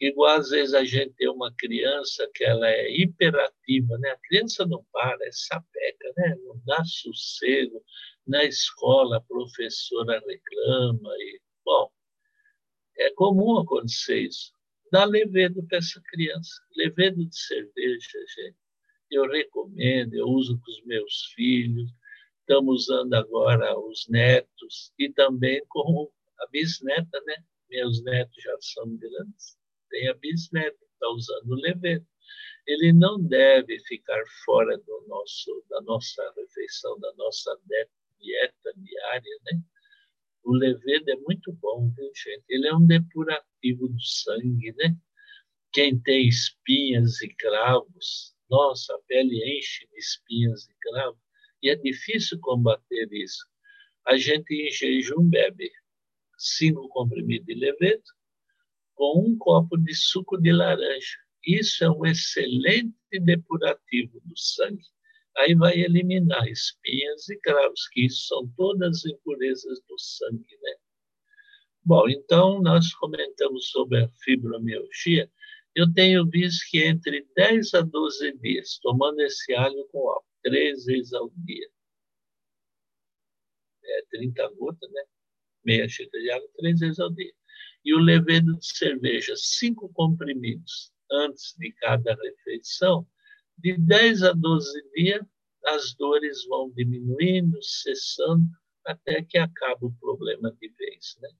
Igual 0.00 0.38
às 0.38 0.50
vezes 0.50 0.74
a 0.74 0.84
gente 0.84 1.14
tem 1.14 1.28
uma 1.28 1.54
criança 1.56 2.28
que 2.34 2.44
ela 2.44 2.68
é 2.68 2.90
hiperativa, 2.90 3.96
né? 3.98 4.10
A 4.10 4.18
criança 4.18 4.66
não 4.66 4.84
para, 4.92 5.24
é 5.24 5.32
sapeca, 5.32 6.12
né? 6.16 6.36
Não 6.44 6.60
dá 6.66 6.84
sossego. 6.84 7.82
Na 8.26 8.44
escola 8.44 9.18
a 9.18 9.20
professora 9.20 10.22
reclama 10.26 11.10
e, 11.18 11.40
bom, 11.64 11.90
é 12.98 13.10
comum 13.14 13.58
acontecer 13.58 14.20
isso. 14.20 14.52
Dá 14.90 15.04
levedo 15.04 15.62
para 15.66 15.78
essa 15.78 16.00
criança. 16.08 16.50
Levedo 16.76 17.24
de 17.24 17.36
cerveja, 17.36 18.18
gente. 18.36 18.56
Eu 19.10 19.28
recomendo, 19.28 20.14
eu 20.14 20.26
uso 20.26 20.60
com 20.60 20.70
os 20.70 20.84
meus 20.84 21.32
filhos. 21.34 21.90
Estamos 22.40 22.88
usando 22.88 23.14
agora 23.14 23.78
os 23.78 24.06
netos 24.08 24.92
e 24.98 25.10
também 25.10 25.62
com 25.68 26.10
a 26.40 26.46
bisneta, 26.48 27.20
né? 27.26 27.36
Meus 27.70 28.02
netos 28.02 28.42
já 28.42 28.56
são 28.60 28.96
grandes. 28.96 29.56
Tem 29.90 30.08
a 30.08 30.14
bisneta 30.14 30.84
está 31.04 31.08
usando 31.10 31.50
o 31.50 31.60
levedo. 31.60 32.06
Ele 32.66 32.92
não 32.92 33.22
deve 33.22 33.78
ficar 33.80 34.22
fora 34.44 34.76
do 34.78 35.04
nosso, 35.06 35.64
da 35.68 35.82
nossa 35.82 36.22
refeição, 36.36 36.98
da 36.98 37.12
nossa 37.14 37.58
dieta 38.18 38.72
diária, 38.76 39.38
né? 39.44 39.60
O 40.44 40.52
levedo 40.52 41.10
é 41.10 41.16
muito 41.16 41.52
bom, 41.54 41.90
viu, 41.96 42.10
gente? 42.14 42.44
Ele 42.48 42.68
é 42.68 42.74
um 42.74 42.86
depurativo 42.86 43.88
do 43.88 44.00
sangue, 44.00 44.72
né? 44.76 44.96
Quem 45.72 45.98
tem 46.00 46.28
espinhas 46.28 47.20
e 47.22 47.34
cravos, 47.34 48.34
nossa, 48.50 48.94
a 48.94 48.98
pele 49.08 49.36
enche 49.58 49.86
de 49.88 49.98
espinhas 49.98 50.68
e 50.68 50.74
cravos, 50.80 51.20
e 51.62 51.70
é 51.70 51.76
difícil 51.76 52.38
combater 52.40 53.08
isso. 53.10 53.46
A 54.06 54.18
gente 54.18 54.52
em 54.52 54.70
jejum 54.70 55.28
bebe 55.28 55.70
cinco 56.36 56.88
comprimidos 56.90 57.46
de 57.46 57.54
levedo 57.54 58.04
com 58.94 59.26
um 59.26 59.38
copo 59.38 59.78
de 59.78 59.94
suco 59.94 60.36
de 60.36 60.52
laranja. 60.52 61.18
Isso 61.46 61.84
é 61.84 61.90
um 61.90 62.04
excelente 62.04 62.94
depurativo 63.12 64.20
do 64.24 64.36
sangue 64.36 64.93
aí 65.38 65.54
vai 65.54 65.78
eliminar 65.80 66.46
espinhas 66.48 67.28
e 67.28 67.36
cravos, 67.38 67.88
que 67.88 68.06
isso 68.06 68.26
são 68.26 68.48
todas 68.56 69.04
impurezas 69.04 69.80
do 69.88 69.98
sangue, 69.98 70.58
né? 70.62 70.74
Bom, 71.84 72.08
então 72.08 72.62
nós 72.62 72.94
comentamos 72.94 73.68
sobre 73.70 74.04
a 74.04 74.08
fibromialgia. 74.22 75.30
Eu 75.74 75.92
tenho 75.92 76.28
visto 76.28 76.64
que 76.70 76.82
entre 76.84 77.26
10 77.36 77.74
a 77.74 77.80
12 77.82 78.32
dias, 78.38 78.78
tomando 78.82 79.20
esse 79.20 79.52
alho 79.54 79.86
com 79.90 80.08
álcool, 80.08 80.24
três 80.42 80.84
vezes 80.84 81.12
ao 81.12 81.30
dia, 81.36 81.68
é 83.84 84.02
30 84.10 84.48
gotas, 84.56 84.90
né? 84.90 85.02
Meia 85.64 85.88
xícara 85.88 86.22
de 86.22 86.30
água, 86.30 86.48
três 86.56 86.80
vezes 86.80 86.98
ao 87.00 87.10
dia. 87.10 87.32
E 87.84 87.94
o 87.94 87.98
levedo 87.98 88.56
de 88.56 88.66
cerveja, 88.66 89.34
cinco 89.36 89.92
comprimidos 89.92 90.92
antes 91.10 91.54
de 91.58 91.72
cada 91.72 92.14
refeição, 92.14 93.06
de 93.58 93.76
10 93.78 94.22
a 94.22 94.32
12 94.32 94.90
dias, 94.94 95.24
as 95.66 95.94
dores 95.94 96.44
vão 96.46 96.70
diminuindo, 96.70 97.62
cessando, 97.62 98.44
até 98.84 99.22
que 99.22 99.38
acaba 99.38 99.86
o 99.86 99.94
problema 99.94 100.52
de 100.60 100.68
vez. 100.68 101.16
Né? 101.22 101.30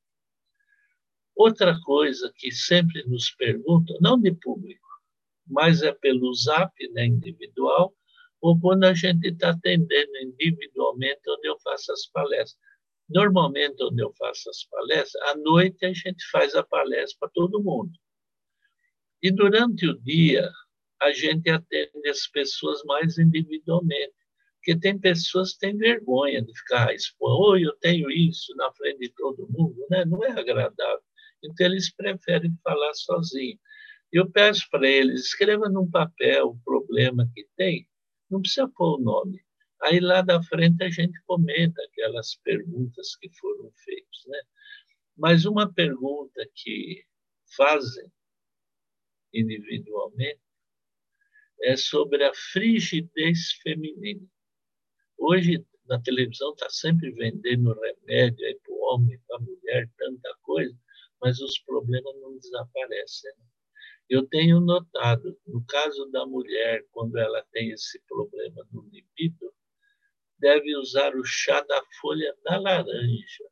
Outra 1.36 1.78
coisa 1.80 2.32
que 2.36 2.50
sempre 2.50 3.04
nos 3.06 3.30
perguntam, 3.30 3.96
não 4.00 4.18
de 4.18 4.32
público, 4.32 4.88
mas 5.46 5.82
é 5.82 5.92
pelo 5.92 6.32
zap 6.34 6.72
né, 6.92 7.06
individual, 7.06 7.94
ou 8.40 8.58
quando 8.60 8.84
a 8.84 8.94
gente 8.94 9.28
está 9.28 9.50
atendendo 9.50 10.16
individualmente, 10.22 11.20
onde 11.28 11.48
eu 11.48 11.58
faço 11.60 11.92
as 11.92 12.06
palestras. 12.06 12.58
Normalmente, 13.08 13.82
onde 13.82 14.02
eu 14.02 14.12
faço 14.18 14.48
as 14.48 14.64
palestras, 14.64 15.22
à 15.24 15.36
noite 15.36 15.84
a 15.84 15.92
gente 15.92 16.24
faz 16.30 16.54
a 16.54 16.62
palestra 16.62 17.18
para 17.20 17.30
todo 17.30 17.62
mundo. 17.62 17.92
E 19.22 19.30
durante 19.30 19.86
o 19.86 19.98
dia, 20.00 20.50
a 21.04 21.12
gente 21.12 21.50
atende 21.50 22.08
as 22.08 22.26
pessoas 22.26 22.82
mais 22.84 23.18
individualmente. 23.18 24.14
Porque 24.56 24.78
tem 24.78 24.98
pessoas 24.98 25.52
que 25.52 25.58
têm 25.60 25.76
vergonha 25.76 26.40
de 26.40 26.56
ficar 26.58 26.94
expondo, 26.94 27.50
oi, 27.50 27.66
eu 27.66 27.76
tenho 27.80 28.10
isso 28.10 28.54
na 28.56 28.72
frente 28.72 29.00
de 29.00 29.10
todo 29.10 29.48
mundo, 29.50 29.86
né? 29.90 30.04
não 30.06 30.24
é 30.24 30.30
agradável. 30.30 31.02
Então, 31.42 31.66
eles 31.66 31.94
preferem 31.94 32.56
falar 32.64 32.94
sozinhos. 32.94 33.60
Eu 34.10 34.30
peço 34.30 34.66
para 34.70 34.88
eles, 34.88 35.26
escreva 35.26 35.68
num 35.68 35.90
papel 35.90 36.48
o 36.48 36.58
problema 36.64 37.30
que 37.34 37.46
tem, 37.56 37.86
não 38.30 38.40
precisa 38.40 38.66
pôr 38.68 38.98
o 38.98 39.02
nome. 39.02 39.44
Aí 39.82 40.00
lá 40.00 40.22
da 40.22 40.42
frente 40.42 40.82
a 40.82 40.88
gente 40.88 41.20
comenta 41.26 41.82
aquelas 41.82 42.36
perguntas 42.36 43.16
que 43.16 43.28
foram 43.38 43.70
feitas. 43.84 44.22
Né? 44.26 44.40
Mas 45.16 45.44
uma 45.44 45.70
pergunta 45.70 46.48
que 46.54 47.04
fazem 47.54 48.10
individualmente 49.32 50.40
é 51.62 51.76
sobre 51.76 52.24
a 52.24 52.32
frigidez 52.34 53.52
feminina. 53.62 54.26
Hoje, 55.18 55.64
na 55.86 56.00
televisão, 56.00 56.52
está 56.52 56.68
sempre 56.70 57.10
vendendo 57.12 57.78
remédio 57.80 58.60
para 58.60 58.72
o 58.72 58.80
homem, 58.80 59.20
para 59.26 59.36
a 59.36 59.40
mulher, 59.40 59.90
tanta 59.96 60.36
coisa, 60.42 60.76
mas 61.20 61.40
os 61.40 61.58
problemas 61.60 62.14
não 62.20 62.36
desaparecem. 62.38 63.32
Eu 64.08 64.26
tenho 64.26 64.60
notado, 64.60 65.38
no 65.46 65.64
caso 65.66 66.06
da 66.10 66.26
mulher, 66.26 66.84
quando 66.90 67.16
ela 67.16 67.42
tem 67.52 67.70
esse 67.70 67.98
problema 68.06 68.66
do 68.70 68.82
libido, 68.90 69.52
deve 70.38 70.76
usar 70.76 71.14
o 71.16 71.24
chá 71.24 71.62
da 71.62 71.82
folha 72.00 72.36
da 72.44 72.58
laranja. 72.58 73.44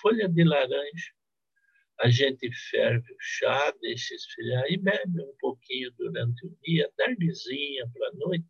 Folha 0.00 0.28
de 0.28 0.44
laranja. 0.44 1.17
A 2.00 2.08
gente 2.08 2.48
ferve 2.70 3.12
o 3.12 3.16
chá, 3.18 3.72
deixa 3.80 4.14
esfriar 4.14 4.64
e 4.70 4.76
bebe 4.76 5.20
um 5.20 5.34
pouquinho 5.40 5.90
durante 5.98 6.46
o 6.46 6.56
dia, 6.62 6.92
tardezinha 6.96 7.90
para 7.92 8.08
a 8.08 8.12
noite. 8.12 8.46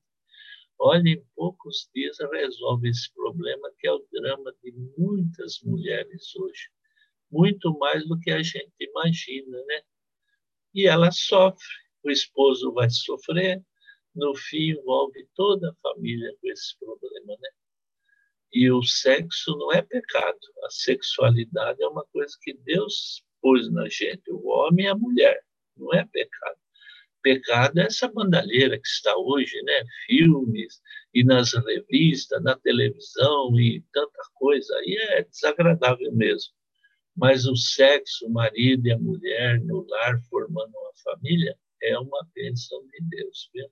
Olha, 0.79 1.09
em 1.09 1.25
poucos 1.35 1.89
dias 1.95 2.19
resolve 2.31 2.91
esse 2.91 3.13
problema, 3.15 3.73
que 3.79 3.89
é 3.89 3.93
o 3.93 4.07
drama 4.13 4.55
de 4.63 4.73
muitas 4.99 5.61
mulheres 5.63 6.37
hoje. 6.37 6.69
Muito 7.31 7.77
mais 7.79 8.07
do 8.07 8.19
que 8.21 8.31
a 8.31 8.43
gente 8.43 8.73
imagina, 8.79 9.65
né? 9.65 9.83
E 10.75 10.87
ela 10.87 11.11
sofre, 11.11 11.67
o 12.05 12.11
esposo 12.11 12.73
vai 12.73 12.91
sofrer, 12.91 13.63
no 14.15 14.35
fim 14.37 14.73
envolve 14.73 15.27
toda 15.35 15.71
a 15.71 15.75
família 15.83 16.37
com 16.41 16.49
esse 16.49 16.79
problema, 16.79 17.37
né? 17.41 17.49
E 18.53 18.71
o 18.71 18.83
sexo 18.83 19.57
não 19.57 19.73
é 19.73 19.81
pecado. 19.81 20.39
A 20.65 20.71
sexualidade 20.71 21.83
é 21.83 21.89
uma 21.89 22.05
coisa 22.13 22.37
que 22.41 22.53
Deus 22.53 23.23
pôs 23.41 23.71
na 23.73 23.89
gente, 23.89 24.31
o 24.31 24.47
homem 24.49 24.87
e 24.87 24.89
a 24.89 24.95
mulher. 24.95 25.41
Não 25.77 25.93
é 25.95 26.05
pecado. 26.07 26.57
Pecado 27.23 27.79
é 27.81 27.87
essa 27.87 28.09
bandalheira 28.09 28.79
que 28.79 28.89
está 28.89 29.17
hoje, 29.17 29.61
né? 29.63 29.85
Filmes 30.07 30.81
e 31.13 31.25
nas 31.25 31.53
revistas, 31.53 32.43
na 32.43 32.57
televisão 32.59 33.59
e 33.59 33.83
tanta 33.93 34.23
coisa. 34.35 34.75
Aí 34.79 34.97
é 35.11 35.25
desagradável 35.25 36.13
mesmo. 36.13 36.53
Mas 37.17 37.47
o 37.47 37.57
sexo, 37.57 38.27
o 38.27 38.31
marido 38.31 38.87
e 38.87 38.93
a 38.93 38.99
mulher 38.99 39.61
no 39.61 39.85
lar 39.89 40.21
formando 40.31 40.71
uma 40.71 40.93
família 41.03 41.57
é 41.83 41.99
uma 41.99 42.27
bênção 42.35 42.81
de 42.87 42.99
Deus, 43.09 43.51
viu? 43.53 43.69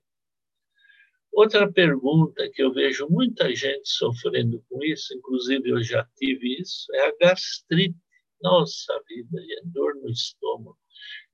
Outra 1.31 1.71
pergunta 1.71 2.49
que 2.49 2.63
eu 2.63 2.73
vejo 2.73 3.07
muita 3.09 3.53
gente 3.55 3.87
sofrendo 3.87 4.63
com 4.67 4.83
isso, 4.83 5.13
inclusive 5.15 5.69
eu 5.69 5.83
já 5.83 6.03
tive 6.17 6.59
isso, 6.59 6.93
é 6.95 7.07
a 7.07 7.15
gastrite. 7.21 7.95
Nossa 8.41 9.01
vida, 9.07 9.39
é 9.39 9.61
dor 9.65 9.95
no 9.95 10.09
estômago. 10.09 10.77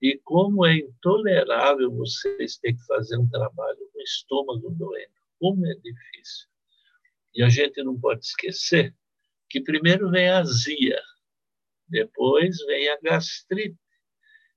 E 0.02 0.18
como 0.24 0.66
é 0.66 0.78
intolerável 0.78 1.92
vocês 1.92 2.58
terem 2.58 2.78
que 2.78 2.86
fazer 2.86 3.18
um 3.18 3.30
trabalho 3.30 3.80
com 3.92 4.00
o 4.00 4.04
estômago 4.04 4.70
doendo. 4.72 5.14
Como 5.40 5.66
é 5.66 5.74
difícil. 5.76 6.48
E 7.36 7.44
a 7.44 7.50
gente 7.50 7.84
não 7.84 8.00
pode 8.00 8.26
esquecer 8.26 8.96
que 9.50 9.62
primeiro 9.62 10.10
vem 10.10 10.30
a 10.30 10.40
azia, 10.40 11.02
depois 11.88 12.58
vem 12.66 12.90
a 12.90 13.00
gastrite, 13.02 13.78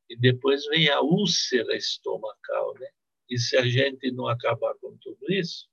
e 0.09 0.17
depois 0.17 0.65
vem 0.67 0.89
a 0.89 1.01
úlcera 1.01 1.77
estomacal, 1.77 2.75
né? 2.79 2.89
E 3.29 3.39
se 3.39 3.57
a 3.57 3.67
gente 3.67 4.11
não 4.13 4.29
acabar 4.29 4.75
com 4.77 4.97
tudo 4.99 5.33
isso, 5.33 5.69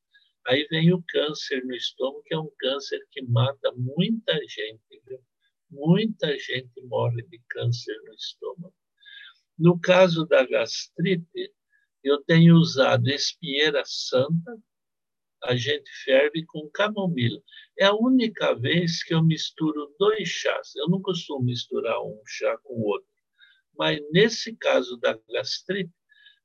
aí 0.48 0.68
vem 0.70 0.92
o 0.92 1.04
câncer 1.08 1.64
no 1.64 1.76
estômago, 1.76 2.24
que 2.24 2.34
é 2.34 2.40
um 2.40 2.52
câncer 2.58 3.00
que 3.12 3.22
mata 3.22 3.72
muita 3.76 4.34
gente. 4.48 4.82
Viu? 5.08 5.24
Muita 5.74 6.38
gente 6.38 6.82
morre 6.84 7.24
de 7.24 7.42
câncer 7.50 8.00
no 8.06 8.14
estômago. 8.14 8.76
No 9.58 9.80
caso 9.80 10.24
da 10.28 10.46
gastrite, 10.46 11.52
eu 12.04 12.24
tenho 12.26 12.58
usado 12.58 13.10
espinheira 13.10 13.82
santa, 13.84 14.56
a 15.44 15.56
gente 15.56 15.90
ferve 16.06 16.46
com 16.46 16.70
camomila. 16.70 17.42
É 17.80 17.86
a 17.86 17.96
única 17.96 18.54
vez 18.54 19.04
que 19.04 19.16
eu 19.16 19.24
misturo 19.24 19.94
dois 19.98 20.30
chás. 20.30 20.76
Eu 20.76 20.88
não 20.90 21.02
costumo 21.02 21.44
misturar 21.44 22.00
um 22.02 22.22
chá 22.28 22.56
com 22.64 22.76
o 22.76 22.86
outro. 22.86 23.10
Mas 23.76 24.00
nesse 24.12 24.56
caso 24.56 24.96
da 24.98 25.20
gastrite, 25.32 25.92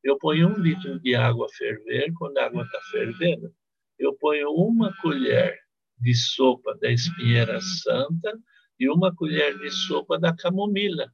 eu 0.03 0.17
ponho 0.17 0.49
um 0.49 0.59
litro 0.59 0.99
de 1.01 1.15
água 1.15 1.47
a 1.47 1.55
ferver, 1.55 2.11
quando 2.15 2.39
a 2.39 2.47
água 2.47 2.65
está 2.65 2.81
fervendo, 2.91 3.55
eu 3.99 4.15
ponho 4.15 4.49
uma 4.53 4.97
colher 5.03 5.59
de 6.01 6.15
sopa 6.15 6.75
da 6.81 6.91
espinheira 6.91 7.61
santa 7.61 8.41
e 8.79 8.89
uma 8.89 9.15
colher 9.15 9.59
de 9.59 9.71
sopa 9.71 10.19
da 10.19 10.35
camomila. 10.35 11.13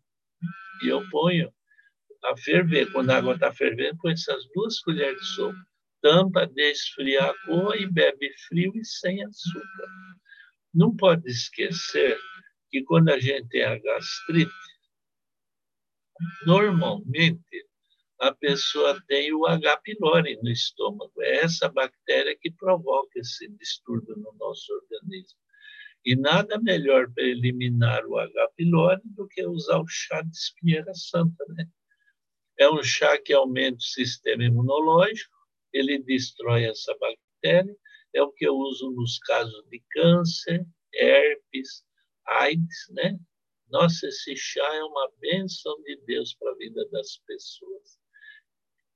E 0.83 0.88
eu 0.88 1.09
ponho 1.11 1.53
a 2.24 2.37
ferver. 2.37 2.90
Quando 2.92 3.11
a 3.11 3.16
água 3.16 3.35
está 3.35 3.53
fervendo, 3.53 3.98
põe 3.98 4.12
essas 4.12 4.44
duas 4.55 4.81
colheres 4.81 5.20
de 5.20 5.27
sopa. 5.27 5.66
Tampa, 6.03 6.46
deixa 6.46 7.00
a 7.20 7.35
cor 7.46 7.74
e 7.81 7.87
bebe 7.87 8.31
frio 8.48 8.72
e 8.77 8.85
sem 8.85 9.24
açúcar. 9.24 9.88
Não 10.74 10.94
pode 10.94 11.27
esquecer 11.31 12.18
que 12.70 12.83
quando 12.83 13.09
a 13.09 13.18
gente 13.18 13.48
tem 13.48 13.64
a 13.64 13.79
gastrite, 13.79 14.53
normalmente 16.44 17.66
a 18.20 18.35
pessoa 18.35 19.00
tem 19.07 19.33
o 19.33 19.46
H. 19.46 19.77
pylori 19.79 20.38
no 20.42 20.50
estômago. 20.50 21.12
É 21.20 21.44
essa 21.44 21.68
bactéria 21.68 22.37
que 22.38 22.50
provoca 22.50 23.18
esse 23.18 23.48
distúrbio 23.57 24.16
no 24.16 24.33
nosso 24.38 24.72
organismo. 24.74 25.38
E 26.05 26.14
nada 26.14 26.59
melhor 26.59 27.11
para 27.12 27.25
eliminar 27.25 28.05
o 28.07 28.19
H. 28.19 28.49
pylori 28.57 29.01
do 29.05 29.27
que 29.27 29.45
usar 29.47 29.81
o 29.81 29.87
chá 29.88 30.21
de 30.23 30.37
espinheira 30.37 30.93
santa, 30.95 31.45
né? 31.49 31.67
É 32.59 32.69
um 32.69 32.83
chá 32.83 33.19
que 33.19 33.33
aumenta 33.33 33.79
o 33.79 33.83
sistema 33.83 34.45
imunológico, 34.45 35.35
ele 35.73 35.99
destrói 35.99 36.64
essa 36.64 36.95
bactéria, 36.99 37.77
é 38.14 38.23
o 38.23 38.31
que 38.33 38.47
eu 38.47 38.55
uso 38.55 38.90
nos 38.93 39.19
casos 39.19 39.64
de 39.71 39.83
câncer, 39.90 40.64
herpes, 40.93 41.85
AIDS, 42.27 42.87
né? 42.90 43.19
Nossa, 43.69 44.07
esse 44.07 44.37
chá 44.37 44.75
é 44.75 44.85
uma 44.85 45.11
bênção 45.19 45.75
de 45.83 45.97
Deus 46.07 46.35
para 46.35 46.53
a 46.53 46.57
vida 46.57 46.87
das 46.90 47.17
pessoas 47.27 47.99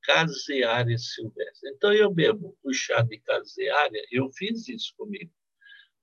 caseária 0.03 0.97
silvestre. 0.97 1.71
Então, 1.71 1.93
eu 1.93 2.11
bebo 2.11 2.57
o 2.63 2.73
chá 2.73 3.03
de 3.03 3.19
caseária, 3.21 4.03
eu 4.11 4.31
fiz 4.33 4.67
isso 4.69 4.95
comigo, 4.97 5.31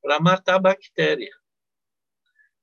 para 0.06 0.20
matar 0.20 0.56
a 0.58 0.60
bactéria. 0.60 1.34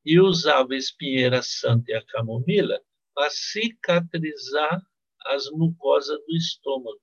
E 0.06 0.20
usava 0.20 0.76
espinheira 0.76 1.42
santa 1.42 1.90
e 1.90 1.94
a 1.94 2.06
camomila 2.06 2.80
para 3.12 3.28
cicatrizar 3.30 4.80
as 5.26 5.50
mucosas 5.50 6.18
do 6.24 6.36
estômago. 6.36 7.00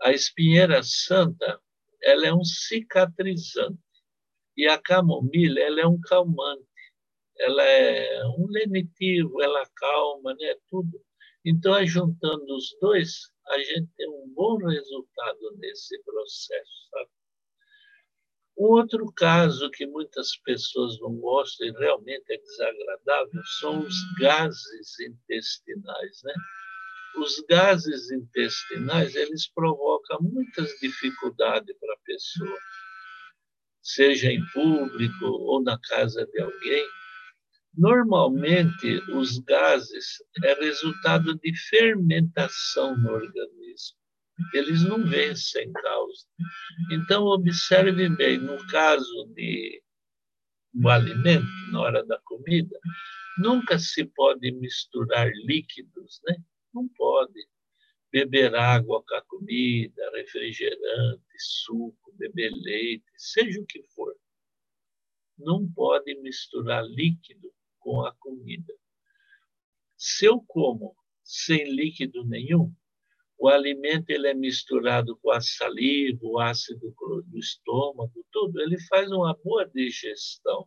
A 0.00 0.12
espinheira 0.12 0.82
santa 0.82 1.60
ela 2.02 2.26
é 2.26 2.32
um 2.32 2.42
cicatrizante 2.42 3.78
e 4.56 4.66
a 4.66 4.78
camomila 4.78 5.60
ela 5.60 5.80
é 5.82 5.86
um 5.86 6.00
calmante. 6.00 6.64
Ela 7.38 7.62
é 7.64 8.26
um 8.38 8.46
lenitivo, 8.48 9.42
ela 9.42 9.68
calma, 9.76 10.34
né? 10.40 10.54
Tudo. 10.70 11.04
Então, 11.44 11.84
juntando 11.84 12.46
os 12.56 12.74
dois, 12.80 13.30
a 13.48 13.58
gente 13.58 13.90
tem 13.96 14.08
um 14.08 14.32
bom 14.34 14.56
resultado 14.56 15.56
nesse 15.58 16.02
processo. 16.02 16.88
Sabe? 16.90 17.10
Um 18.56 18.66
outro 18.66 19.12
caso 19.12 19.68
que 19.70 19.86
muitas 19.86 20.36
pessoas 20.36 20.98
não 21.00 21.16
gostam 21.16 21.66
e 21.66 21.72
realmente 21.72 22.24
é 22.30 22.38
desagradável 22.38 23.42
são 23.58 23.80
os 23.80 23.96
gases 24.18 25.00
intestinais, 25.00 26.20
né? 26.22 26.34
Os 27.16 27.44
gases 27.48 28.10
intestinais 28.10 29.14
eles 29.16 29.48
provocam 29.48 30.20
muitas 30.20 30.70
dificuldades 30.80 31.76
para 31.78 31.94
a 31.94 31.98
pessoa, 32.04 32.58
seja 33.82 34.30
em 34.30 34.44
público 34.52 35.24
ou 35.24 35.62
na 35.62 35.78
casa 35.88 36.24
de 36.26 36.40
alguém. 36.40 36.86
Normalmente, 37.76 39.02
os 39.12 39.38
gases 39.38 40.22
é 40.44 40.54
resultado 40.54 41.34
de 41.38 41.56
fermentação 41.70 42.96
no 42.96 43.12
organismo. 43.12 44.03
Eles 44.52 44.82
não 44.82 45.04
vêm 45.04 45.34
sem 45.36 45.72
causa. 45.72 46.26
Então, 46.90 47.24
observe 47.24 48.08
bem, 48.08 48.38
no 48.38 48.64
caso 48.66 49.26
de 49.34 49.82
um 50.74 50.88
alimento, 50.88 51.46
na 51.70 51.80
hora 51.80 52.04
da 52.04 52.18
comida, 52.24 52.78
nunca 53.38 53.78
se 53.78 54.04
pode 54.04 54.50
misturar 54.52 55.30
líquidos, 55.44 56.20
né? 56.26 56.36
Não 56.72 56.88
pode. 56.88 57.46
Beber 58.10 58.54
água 58.54 59.02
com 59.02 59.14
a 59.14 59.22
comida, 59.22 60.10
refrigerante, 60.14 61.22
suco, 61.36 62.12
beber 62.16 62.52
leite, 62.52 63.04
seja 63.16 63.60
o 63.60 63.66
que 63.66 63.82
for. 63.94 64.14
Não 65.36 65.68
pode 65.72 66.14
misturar 66.20 66.84
líquido 66.84 67.52
com 67.80 68.02
a 68.04 68.14
comida. 68.14 68.72
Se 69.96 70.26
eu 70.26 70.40
como 70.46 70.96
sem 71.24 71.64
líquido 71.74 72.24
nenhum, 72.24 72.72
o 73.44 73.48
alimento 73.48 74.08
ele 74.08 74.26
é 74.26 74.32
misturado 74.32 75.18
com 75.18 75.30
a 75.30 75.38
saliva, 75.38 76.18
o 76.22 76.40
ácido 76.40 76.94
do 77.26 77.38
estômago, 77.38 78.24
tudo, 78.32 78.58
ele 78.62 78.80
faz 78.88 79.12
uma 79.12 79.36
boa 79.44 79.66
digestão. 79.66 80.66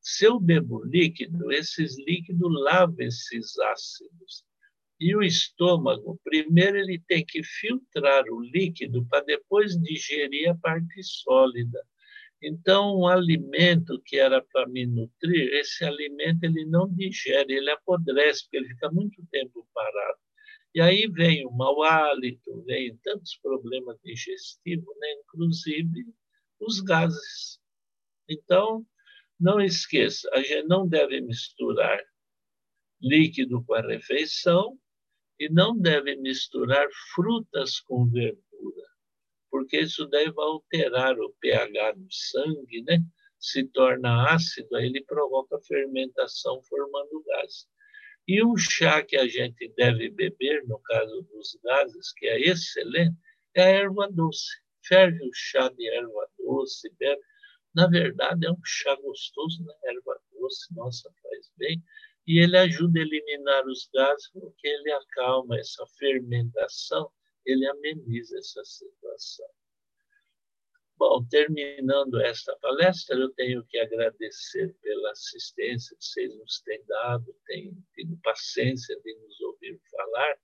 Se 0.00 0.24
eu 0.24 0.40
bebo 0.40 0.82
líquido, 0.84 1.52
esses 1.52 1.96
líquidos 1.96 2.50
lavam 2.64 2.96
esses 2.98 3.56
ácidos. 3.60 4.42
E 4.98 5.14
o 5.14 5.22
estômago, 5.22 6.18
primeiro 6.24 6.78
ele 6.78 7.00
tem 7.06 7.24
que 7.24 7.40
filtrar 7.44 8.24
o 8.24 8.40
líquido 8.40 9.06
para 9.06 9.24
depois 9.24 9.80
digerir 9.80 10.50
a 10.50 10.56
parte 10.56 11.00
sólida. 11.04 11.80
Então, 12.42 12.98
um 12.98 13.06
alimento 13.06 14.02
que 14.04 14.18
era 14.18 14.44
para 14.52 14.66
me 14.66 14.86
nutrir, 14.88 15.54
esse 15.54 15.84
alimento 15.84 16.42
ele 16.42 16.64
não 16.64 16.92
digere, 16.92 17.52
ele 17.52 17.70
apodrece, 17.70 18.42
porque 18.42 18.56
ele 18.56 18.68
fica 18.70 18.90
muito 18.90 19.24
tempo 19.30 19.64
parado. 19.72 20.27
E 20.74 20.80
aí 20.80 21.06
vem 21.08 21.46
o 21.46 21.50
mau 21.50 21.82
hálito, 21.82 22.62
vem 22.64 22.96
tantos 22.98 23.36
problemas 23.42 23.98
digestivos, 24.02 24.96
né? 24.98 25.12
inclusive 25.24 26.06
os 26.60 26.80
gases. 26.80 27.58
Então, 28.28 28.86
não 29.40 29.60
esqueça, 29.60 30.28
a 30.32 30.40
gente 30.40 30.66
não 30.66 30.86
deve 30.86 31.20
misturar 31.20 32.00
líquido 33.00 33.64
com 33.64 33.74
a 33.74 33.80
refeição 33.80 34.78
e 35.38 35.48
não 35.48 35.78
deve 35.78 36.16
misturar 36.16 36.88
frutas 37.14 37.80
com 37.80 38.06
verdura, 38.06 38.86
porque 39.50 39.78
isso 39.80 40.08
vai 40.10 40.26
alterar 40.26 41.18
o 41.18 41.32
pH 41.40 41.92
do 41.92 42.06
sangue, 42.10 42.82
né? 42.82 42.98
Se 43.38 43.64
torna 43.68 44.34
ácido, 44.34 44.74
aí 44.74 44.86
ele 44.86 45.04
provoca 45.04 45.60
fermentação 45.60 46.60
formando 46.64 47.22
gases. 47.24 47.68
E 48.28 48.44
um 48.44 48.58
chá 48.58 49.02
que 49.02 49.16
a 49.16 49.26
gente 49.26 49.72
deve 49.74 50.10
beber, 50.10 50.62
no 50.66 50.78
caso 50.80 51.22
dos 51.32 51.58
gases, 51.64 52.12
que 52.12 52.26
é 52.26 52.38
excelente, 52.38 53.16
é 53.54 53.62
a 53.62 53.68
erva 53.68 54.06
doce. 54.12 54.50
Ferve 54.86 55.26
o 55.26 55.30
chá 55.32 55.70
de 55.70 55.88
erva 55.88 56.28
doce, 56.38 56.92
bebe. 56.98 57.22
Na 57.74 57.86
verdade, 57.86 58.46
é 58.46 58.50
um 58.50 58.60
chá 58.62 58.94
gostoso, 58.96 59.64
né? 59.64 59.74
Erva 59.84 60.20
doce, 60.32 60.74
nossa, 60.74 61.10
faz 61.22 61.50
bem. 61.56 61.82
E 62.26 62.38
ele 62.38 62.58
ajuda 62.58 62.98
a 62.98 63.02
eliminar 63.02 63.66
os 63.66 63.88
gases, 63.94 64.30
porque 64.30 64.68
ele 64.68 64.92
acalma 64.92 65.58
essa 65.58 65.86
fermentação, 65.98 67.10
ele 67.46 67.66
ameniza 67.66 68.36
essa 68.36 68.62
situação. 68.62 69.48
Bom, 70.98 71.24
terminando 71.28 72.20
esta 72.20 72.56
palestra, 72.56 73.16
eu 73.16 73.30
tenho 73.34 73.64
que 73.66 73.78
agradecer 73.78 74.74
pela 74.82 75.12
assistência 75.12 75.96
que 75.96 76.04
vocês 76.04 76.36
nos 76.36 76.60
têm 76.62 76.84
dado, 76.86 77.32
têm 77.46 77.72
tido 77.94 78.18
paciência 78.20 79.00
de 79.04 79.14
nos 79.14 79.40
ouvir 79.42 79.80
falar. 79.92 80.36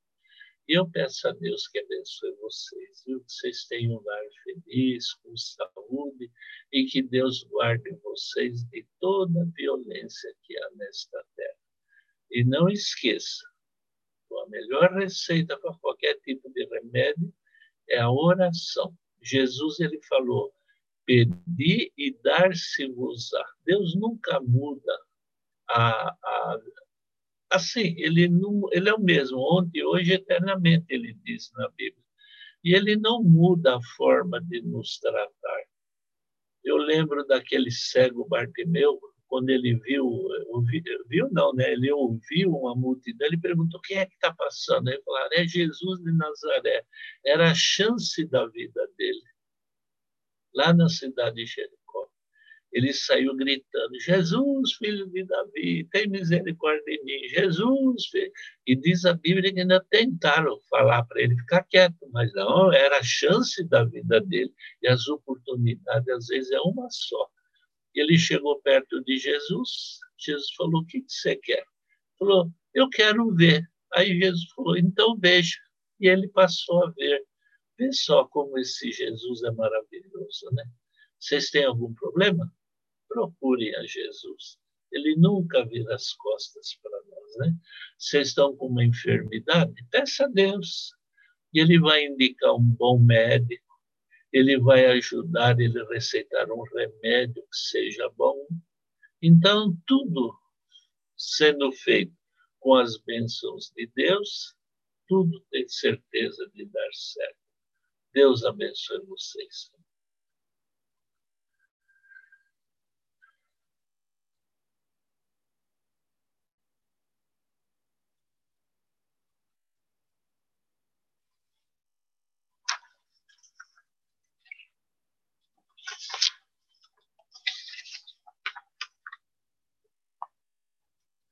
E 0.68 0.78
eu 0.78 0.88
peço 0.88 1.26
a 1.26 1.32
Deus 1.32 1.66
que 1.66 1.80
abençoe 1.80 2.36
vocês, 2.36 3.02
viu? 3.04 3.18
que 3.18 3.32
vocês 3.32 3.66
tenham 3.66 3.96
um 3.96 4.02
lar 4.04 4.24
feliz, 4.44 5.12
com 5.14 5.36
saúde, 5.36 6.30
e 6.72 6.86
que 6.86 7.02
Deus 7.02 7.42
guarde 7.50 7.90
vocês 7.96 8.62
de 8.70 8.86
toda 9.00 9.50
violência 9.56 10.32
que 10.44 10.56
há 10.56 10.70
nesta 10.76 11.20
terra. 11.34 11.58
E 12.30 12.44
não 12.44 12.68
esqueça, 12.68 13.42
a 14.30 14.48
melhor 14.48 14.92
receita 14.92 15.58
para 15.58 15.74
qualquer 15.78 16.14
tipo 16.20 16.48
de 16.52 16.64
remédio 16.66 17.34
é 17.88 17.98
a 17.98 18.10
oração. 18.10 18.96
Jesus 19.24 19.80
ele 19.80 20.00
falou: 20.02 20.52
"Pedi 21.06 21.92
e 21.96 22.16
dar-se-vos-á". 22.22 23.44
Deus 23.64 23.94
nunca 23.96 24.40
muda 24.40 24.92
a, 25.68 26.08
a, 26.10 26.60
assim, 27.50 27.94
ele 27.98 28.28
não, 28.28 28.68
ele 28.72 28.88
é 28.88 28.94
o 28.94 29.00
mesmo 29.00 29.38
ontem, 29.38 29.84
hoje, 29.84 30.12
eternamente, 30.12 30.86
ele 30.88 31.14
diz 31.22 31.50
na 31.52 31.68
Bíblia. 31.70 32.04
E 32.62 32.74
ele 32.74 32.96
não 32.96 33.22
muda 33.22 33.76
a 33.76 33.82
forma 33.96 34.40
de 34.40 34.60
nos 34.62 34.98
tratar. 34.98 35.62
Eu 36.64 36.76
lembro 36.76 37.26
daquele 37.26 37.70
cego 37.70 38.26
Bartimeu, 38.26 38.98
quando 39.28 39.50
ele 39.50 39.74
viu, 39.76 40.06
ouvi, 40.48 40.82
viu 41.08 41.28
não, 41.32 41.52
né? 41.52 41.72
Ele 41.72 41.90
ouviu 41.92 42.50
uma 42.50 42.74
multidão, 42.74 43.26
ele 43.26 43.38
perguntou 43.38 43.80
quem 43.80 43.98
é 43.98 44.06
que 44.06 44.14
está 44.14 44.32
passando. 44.32 44.88
Ele 44.88 45.02
falou, 45.02 45.28
é 45.32 45.46
Jesus 45.46 46.00
de 46.00 46.12
Nazaré. 46.12 46.84
Era 47.24 47.50
a 47.50 47.54
chance 47.54 48.26
da 48.26 48.46
vida 48.46 48.88
dele. 48.96 49.22
Lá 50.54 50.72
na 50.72 50.88
cidade 50.88 51.36
de 51.36 51.46
Jericó, 51.46 52.08
ele 52.74 52.92
saiu 52.92 53.34
gritando: 53.36 54.00
Jesus, 54.00 54.72
filho 54.74 55.08
de 55.08 55.24
Davi, 55.24 55.88
tem 55.92 56.08
misericórdia 56.08 56.82
de 56.84 57.04
mim. 57.04 57.28
Jesus, 57.28 58.06
filho. 58.06 58.32
E 58.66 58.74
diz 58.74 59.04
a 59.04 59.14
Bíblia 59.14 59.52
que 59.52 59.60
ainda 59.60 59.84
tentaram 59.90 60.60
falar 60.68 61.04
para 61.04 61.22
ele 61.22 61.36
ficar 61.36 61.62
quieto, 61.64 62.08
mas 62.12 62.32
não, 62.34 62.72
era 62.72 62.98
a 62.98 63.02
chance 63.02 63.62
da 63.68 63.84
vida 63.84 64.20
dele. 64.20 64.52
E 64.82 64.88
as 64.88 65.06
oportunidades, 65.08 66.08
às 66.08 66.26
vezes, 66.26 66.50
é 66.50 66.60
uma 66.60 66.88
só. 66.90 67.30
Ele 67.94 68.18
chegou 68.18 68.60
perto 68.60 69.02
de 69.04 69.16
Jesus. 69.18 69.98
Jesus 70.18 70.52
falou: 70.56 70.82
O 70.82 70.86
que 70.86 71.04
você 71.06 71.36
quer? 71.36 71.64
Falou: 72.18 72.50
Eu 72.74 72.88
quero 72.88 73.34
ver. 73.34 73.62
Aí 73.94 74.18
Jesus 74.18 74.44
falou: 74.54 74.76
Então 74.76 75.18
veja. 75.18 75.56
E 76.00 76.08
ele 76.08 76.28
passou 76.28 76.84
a 76.84 76.90
ver. 76.90 77.24
Vê 77.78 77.92
só 77.92 78.24
como 78.26 78.58
esse 78.58 78.92
Jesus 78.92 79.42
é 79.42 79.50
maravilhoso, 79.50 80.50
né? 80.52 80.64
Vocês 81.18 81.50
têm 81.50 81.64
algum 81.64 81.92
problema? 81.94 82.52
Procurem 83.08 83.74
a 83.76 83.82
Jesus. 83.84 84.58
Ele 84.92 85.16
nunca 85.16 85.64
vira 85.66 85.94
as 85.94 86.12
costas 86.14 86.78
para 86.82 87.00
nós, 87.08 87.36
né? 87.38 87.56
Vocês 87.98 88.28
estão 88.28 88.56
com 88.56 88.66
uma 88.66 88.84
enfermidade? 88.84 89.74
Peça 89.90 90.24
a 90.24 90.28
Deus. 90.28 90.92
E 91.52 91.60
ele 91.60 91.78
vai 91.80 92.04
indicar 92.04 92.54
um 92.54 92.62
bom 92.62 92.98
médico 92.98 93.63
ele 94.34 94.58
vai 94.58 94.84
ajudar 94.86 95.60
ele 95.60 95.80
receitar 95.84 96.50
um 96.50 96.62
remédio 96.62 97.40
que 97.40 97.56
seja 97.56 98.10
bom. 98.16 98.36
Então, 99.22 99.72
tudo 99.86 100.36
sendo 101.16 101.70
feito 101.70 102.12
com 102.58 102.74
as 102.74 102.98
bênçãos 102.98 103.70
de 103.76 103.86
Deus, 103.94 104.56
tudo 105.06 105.40
tem 105.52 105.68
certeza 105.68 106.50
de 106.52 106.64
dar 106.66 106.92
certo. 106.92 107.38
Deus 108.12 108.44
abençoe 108.44 109.06
vocês. 109.06 109.70